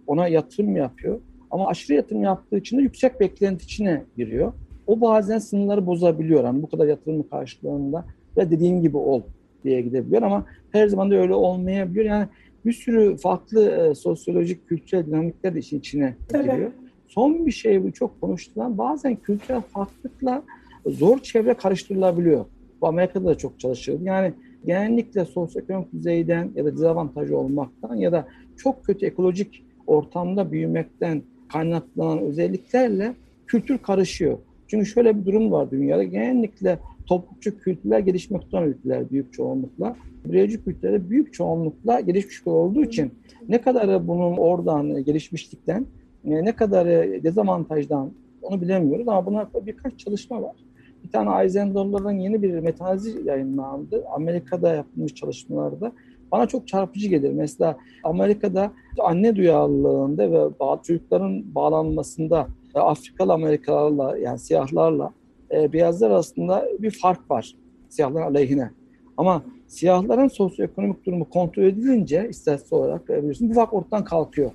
ona 0.06 0.28
yatırım 0.28 0.76
yapıyor. 0.76 1.20
Ama 1.50 1.68
aşırı 1.68 1.96
yatırım 1.96 2.22
yaptığı 2.22 2.56
için 2.56 2.78
de 2.78 2.82
yüksek 2.82 3.20
beklenti 3.20 3.64
içine 3.64 4.02
giriyor. 4.16 4.52
O 4.86 5.00
bazen 5.00 5.38
sınırları 5.38 5.86
bozabiliyor. 5.86 6.44
Yani 6.44 6.62
bu 6.62 6.70
kadar 6.70 6.86
yatırım 6.86 7.28
karşılığında 7.28 8.04
ve 8.36 8.50
dediğim 8.50 8.82
gibi 8.82 8.96
ol 8.96 9.22
diye 9.64 9.80
gidebiliyor 9.80 10.22
ama 10.22 10.46
her 10.72 10.88
zaman 10.88 11.10
da 11.10 11.14
öyle 11.14 11.34
olmayabiliyor. 11.34 12.04
Yani 12.04 12.28
bir 12.64 12.72
sürü 12.72 13.16
farklı 13.16 13.70
e, 13.70 13.94
sosyolojik, 13.94 14.68
kültürel 14.68 15.06
dinamikler 15.06 15.54
de 15.54 15.58
işin 15.58 15.78
içine 15.78 16.16
Tabii. 16.28 16.44
giriyor. 16.44 16.70
Son 17.08 17.46
bir 17.46 17.52
şey 17.52 17.84
bu 17.84 17.92
çok 17.92 18.20
konuşulan 18.20 18.78
bazen 18.78 19.16
kültürel 19.16 19.60
farklılıkla 19.60 20.42
zor 20.86 21.18
çevre 21.18 21.54
karıştırılabiliyor. 21.54 22.44
Bu 22.80 22.86
Amerika'da 22.86 23.26
da 23.26 23.38
çok 23.38 23.60
çalışıldı. 23.60 24.04
Yani 24.04 24.32
genellikle 24.66 25.24
sosyoekonomik 25.24 25.92
düzeyden 25.92 26.50
ya 26.54 26.64
da 26.64 26.72
dezavantajlı 26.72 27.38
olmaktan 27.38 27.94
ya 27.94 28.12
da 28.12 28.26
çok 28.56 28.84
kötü 28.84 29.06
ekolojik 29.06 29.64
ortamda 29.86 30.52
büyümekten 30.52 31.22
kaynaklanan 31.52 32.18
özelliklerle 32.18 33.14
kültür 33.46 33.78
karışıyor. 33.78 34.38
Çünkü 34.66 34.86
şöyle 34.86 35.20
bir 35.20 35.26
durum 35.26 35.52
var 35.52 35.70
dünyada. 35.70 36.02
Genellikle 36.02 36.78
toplulukçu 37.06 37.58
kültürler 37.58 37.98
gelişmekte 37.98 38.56
olan 38.56 38.68
ülkeler 38.68 39.10
büyük 39.10 39.32
çoğunlukla. 39.32 39.96
Bireyci 40.24 40.64
kültürler 40.64 41.10
büyük 41.10 41.34
çoğunlukla 41.34 42.00
gelişmiş 42.00 42.46
olduğu 42.46 42.82
için 42.82 43.12
ne 43.48 43.60
kadar 43.60 44.08
bunun 44.08 44.36
oradan 44.36 45.04
gelişmişlikten 45.04 45.86
ne 46.24 46.56
kadar 46.56 46.86
dezavantajdan 47.22 48.12
onu 48.42 48.60
bilemiyoruz 48.60 49.08
ama 49.08 49.26
buna 49.26 49.48
birkaç 49.66 49.98
çalışma 49.98 50.42
var. 50.42 50.56
Bir 51.04 51.10
tane 51.10 51.44
Eisenhower'ların 51.44 52.18
yeni 52.18 52.42
bir 52.42 52.58
metanalizi 52.58 53.22
yayınlandı. 53.24 54.04
Amerika'da 54.14 54.74
yapılmış 54.74 55.14
çalışmalarda 55.14 55.92
bana 56.34 56.46
çok 56.46 56.68
çarpıcı 56.68 57.08
gelir. 57.08 57.32
Mesela 57.32 57.76
Amerika'da 58.04 58.72
anne 58.98 59.36
duyarlılığında 59.36 60.32
ve 60.32 60.50
çocukların 60.82 61.54
bağlanmasında 61.54 62.46
e, 62.74 62.78
Afrikalı 62.78 63.32
Amerikalılarla 63.32 64.18
yani 64.18 64.38
siyahlarla 64.38 65.12
e, 65.52 65.72
beyazlar 65.72 66.10
arasında 66.10 66.68
bir 66.78 66.90
fark 66.90 67.30
var 67.30 67.54
siyahların 67.88 68.26
aleyhine. 68.26 68.70
Ama 69.16 69.42
siyahların 69.66 70.28
sosyoekonomik 70.28 71.06
durumu 71.06 71.24
kontrol 71.24 71.62
edilince 71.62 72.28
istatistik 72.28 72.72
olarak 72.72 73.08
biliyorsun 73.08 73.50
bu 73.50 73.54
fark 73.54 73.72
ortadan 73.72 74.04
kalkıyor. 74.04 74.50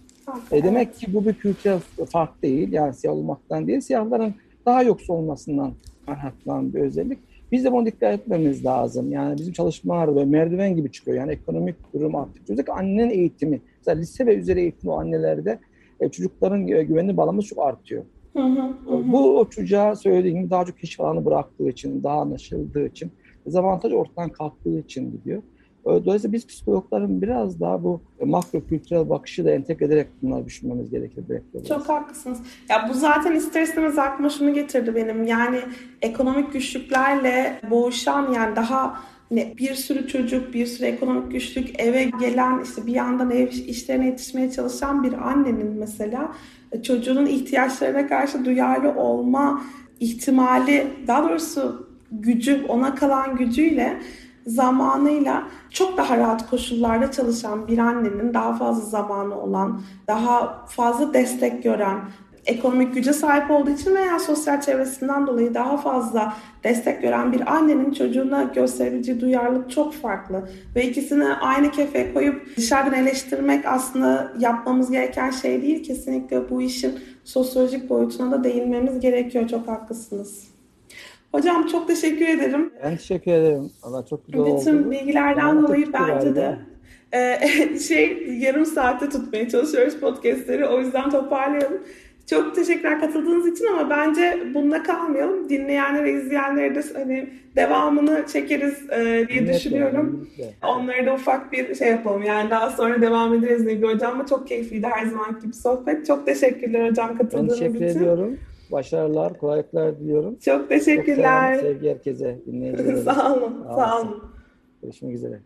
E, 0.52 0.64
demek 0.64 0.96
ki 0.96 1.14
bu 1.14 1.26
bir 1.26 1.34
kültürel 1.34 1.80
fark 2.12 2.42
değil. 2.44 2.72
Yani 2.72 2.94
siyah 2.94 3.14
olmaktan 3.14 3.68
değil, 3.68 3.82
siyahların 3.82 4.34
daha 4.66 4.84
yoksul 4.84 5.14
olmasından 5.14 5.74
kaynaklanan 6.06 6.74
bir 6.74 6.80
özellik. 6.80 7.20
Biz 7.52 7.66
de 7.66 7.72
buna 7.72 7.86
dikkat 7.86 8.20
etmemiz 8.20 8.66
lazım. 8.66 9.12
Yani 9.12 9.38
bizim 9.38 9.54
çalışmalar 9.54 10.16
ve 10.16 10.26
merdiven 10.26 10.76
gibi 10.76 10.92
çıkıyor. 10.92 11.18
Yani 11.18 11.32
ekonomik 11.32 11.76
durum 11.94 12.16
artık. 12.16 12.50
Özellikle 12.50 12.74
annenin 12.74 13.10
eğitimi. 13.10 13.62
Mesela 13.78 14.00
lise 14.00 14.26
ve 14.26 14.36
üzeri 14.36 14.62
eğitim 14.62 14.90
o 14.90 15.00
annelerde 15.00 15.60
e, 16.00 16.10
çocukların 16.10 16.68
e, 16.68 16.84
güvenli 16.84 17.18
bağlaması 17.18 17.48
çok 17.48 17.60
artıyor. 17.60 18.04
Hı 18.34 18.44
hı, 18.44 18.62
hı. 18.62 19.12
Bu 19.12 19.40
o 19.40 19.50
çocuğa 19.50 19.96
söylediğim 19.96 20.40
gibi 20.40 20.50
daha 20.50 20.66
çok 20.66 20.80
keşif 20.80 21.02
alanı 21.02 21.26
bıraktığı 21.26 21.70
için, 21.70 22.04
daha 22.04 22.22
anlaşıldığı 22.22 22.88
için, 22.88 23.12
dezavantaj 23.46 23.94
ortadan 23.94 24.30
kalktığı 24.30 24.80
için 24.80 25.12
gidiyor. 25.12 25.42
Dolayısıyla 25.86 26.34
biz 26.34 26.48
psikologların 26.48 27.22
biraz 27.22 27.60
daha 27.60 27.84
bu 27.84 28.02
makro 28.26 28.62
kültürel 28.70 29.10
bakışı 29.10 29.46
da 29.46 29.52
entegre 29.52 29.86
ederek 29.86 30.08
bunları 30.22 30.46
düşünmemiz 30.46 30.90
gerekir. 30.90 31.24
Çok 31.68 31.90
haklısınız. 31.90 32.40
Ya 32.70 32.90
bu 32.90 32.94
zaten 32.94 33.36
ister 33.36 33.62
istemez 33.62 33.98
aklıma 33.98 34.30
şunu 34.30 34.54
getirdi 34.54 34.96
benim. 34.96 35.24
Yani 35.24 35.60
ekonomik 36.02 36.54
güçlüklerle 36.54 37.62
boğuşan 37.70 38.34
yani 38.34 38.56
daha 38.56 39.00
hani 39.30 39.54
bir 39.58 39.74
sürü 39.74 40.08
çocuk, 40.08 40.54
bir 40.54 40.66
sürü 40.66 40.88
ekonomik 40.88 41.32
güçlük 41.32 41.80
eve 41.80 42.04
gelen 42.04 42.64
işte 42.64 42.88
bir 42.88 42.94
yandan 42.94 43.32
ev 43.32 43.48
işlerine 43.48 44.06
yetişmeye 44.06 44.52
çalışan 44.52 45.04
bir 45.04 45.14
annenin 45.14 45.78
mesela 45.80 46.32
çocuğunun 46.84 47.26
ihtiyaçlarına 47.26 48.08
karşı 48.08 48.46
duyarlı 48.46 48.96
olma 48.96 49.64
ihtimali 50.00 50.88
daha 51.08 51.30
doğrusu 51.30 51.88
gücü 52.12 52.66
ona 52.68 52.96
kalan 52.96 53.36
gücüyle 53.36 54.00
zamanıyla 54.48 55.44
çok 55.70 55.98
daha 55.98 56.18
rahat 56.18 56.50
koşullarda 56.50 57.12
çalışan 57.12 57.68
bir 57.68 57.78
annenin 57.78 58.34
daha 58.34 58.54
fazla 58.54 58.86
zamanı 58.86 59.42
olan, 59.42 59.82
daha 60.08 60.66
fazla 60.68 61.14
destek 61.14 61.64
gören, 61.64 62.00
ekonomik 62.46 62.94
güce 62.94 63.14
sahip 63.14 63.52
olduğu 63.52 63.70
için 63.70 63.96
veya 63.96 64.20
sosyal 64.20 64.62
çevresinden 64.62 65.28
dolayı 65.28 65.54
daha 65.54 65.78
fazla 65.78 66.34
destek 66.64 67.02
gören 67.02 67.34
bir 67.34 67.54
annenin 67.54 67.92
çocuğuna 67.92 68.44
gösterebileceği 68.44 69.22
duyarlılık 69.22 69.72
çok 69.72 69.94
farklı. 69.94 70.50
Ve 70.76 70.86
ikisini 70.86 71.34
aynı 71.34 71.72
kefeye 71.72 72.14
koyup 72.14 72.58
dışarıdan 72.58 72.94
eleştirmek 72.94 73.66
aslında 73.66 74.32
yapmamız 74.40 74.92
gereken 74.92 75.32
şey 75.32 75.62
değil. 75.62 75.84
Kesinlikle 75.84 76.50
bu 76.50 76.62
işin 76.62 77.00
sosyolojik 77.24 77.90
boyutuna 77.90 78.32
da 78.32 78.44
değinmemiz 78.44 79.00
gerekiyor. 79.00 79.48
Çok 79.48 79.68
haklısınız. 79.68 80.49
Hocam 81.32 81.68
çok 81.68 81.88
teşekkür 81.88 82.28
ederim. 82.28 82.74
Ben 82.84 82.98
teşekkür 82.98 83.32
ederim. 83.32 83.72
Allah 83.84 84.06
çok 84.06 84.26
güzel 84.28 84.42
Bütün 84.42 84.52
oldu. 84.52 84.62
Bütün 84.66 84.92
bilgilerden 84.92 85.62
dolayı 85.64 85.86
bence 85.94 86.36
de 86.36 86.58
e, 87.14 87.80
şey 87.88 88.28
yarım 88.40 88.66
saatte 88.66 89.10
tutmaya 89.10 89.50
çalışıyoruz 89.50 89.96
podcastleri. 90.00 90.66
O 90.68 90.80
yüzden 90.80 91.10
toparlayalım. 91.10 91.78
Çok 92.30 92.56
teşekkürler 92.56 93.00
katıldığınız 93.00 93.48
için 93.48 93.66
ama 93.66 93.90
bence 93.90 94.40
bununla 94.54 94.84
kalmayalım. 94.84 95.50
Dinleyenler 95.50 96.04
ve 96.04 96.12
izleyenlere 96.12 96.76
de 96.76 96.82
hani 96.94 97.30
devamını 97.56 98.26
çekeriz 98.34 98.90
e, 98.90 99.26
diye 99.30 99.46
Net 99.46 99.56
düşünüyorum. 99.56 100.30
yani. 100.38 100.52
Onlara 100.64 101.06
da 101.06 101.14
ufak 101.14 101.52
bir 101.52 101.76
şey 101.76 101.88
yapalım. 101.88 102.24
Yani 102.24 102.50
daha 102.50 102.70
sonra 102.70 103.02
devam 103.02 103.34
ederiz 103.34 103.66
Nebi 103.66 103.88
Hocam 103.88 104.12
ama 104.14 104.26
çok 104.26 104.48
keyifliydi 104.48 104.88
her 104.88 105.06
zaman 105.06 105.40
gibi 105.44 105.54
sohbet. 105.54 106.06
Çok 106.06 106.26
teşekkürler 106.26 106.90
hocam 106.90 107.10
Ben 107.10 107.18
katıldığınız 107.18 107.60
teşekkür 107.60 107.76
için. 107.86 108.00
ediyorum. 108.00 108.38
Başarılar, 108.72 109.38
kolaylıklar 109.38 110.00
diliyorum. 110.00 110.40
Çok 110.40 110.70
teşekkürler. 110.70 111.06
Çok 111.54 111.62
selam, 111.62 111.74
sevgi 111.74 111.90
herkese, 111.90 112.40
dinleyicilere. 112.46 112.98
sağ 112.98 113.36
olun. 113.36 113.66
Sağ 113.76 114.02
olun. 114.02 114.24
Görüşmek 114.82 115.16
üzere. 115.16 115.40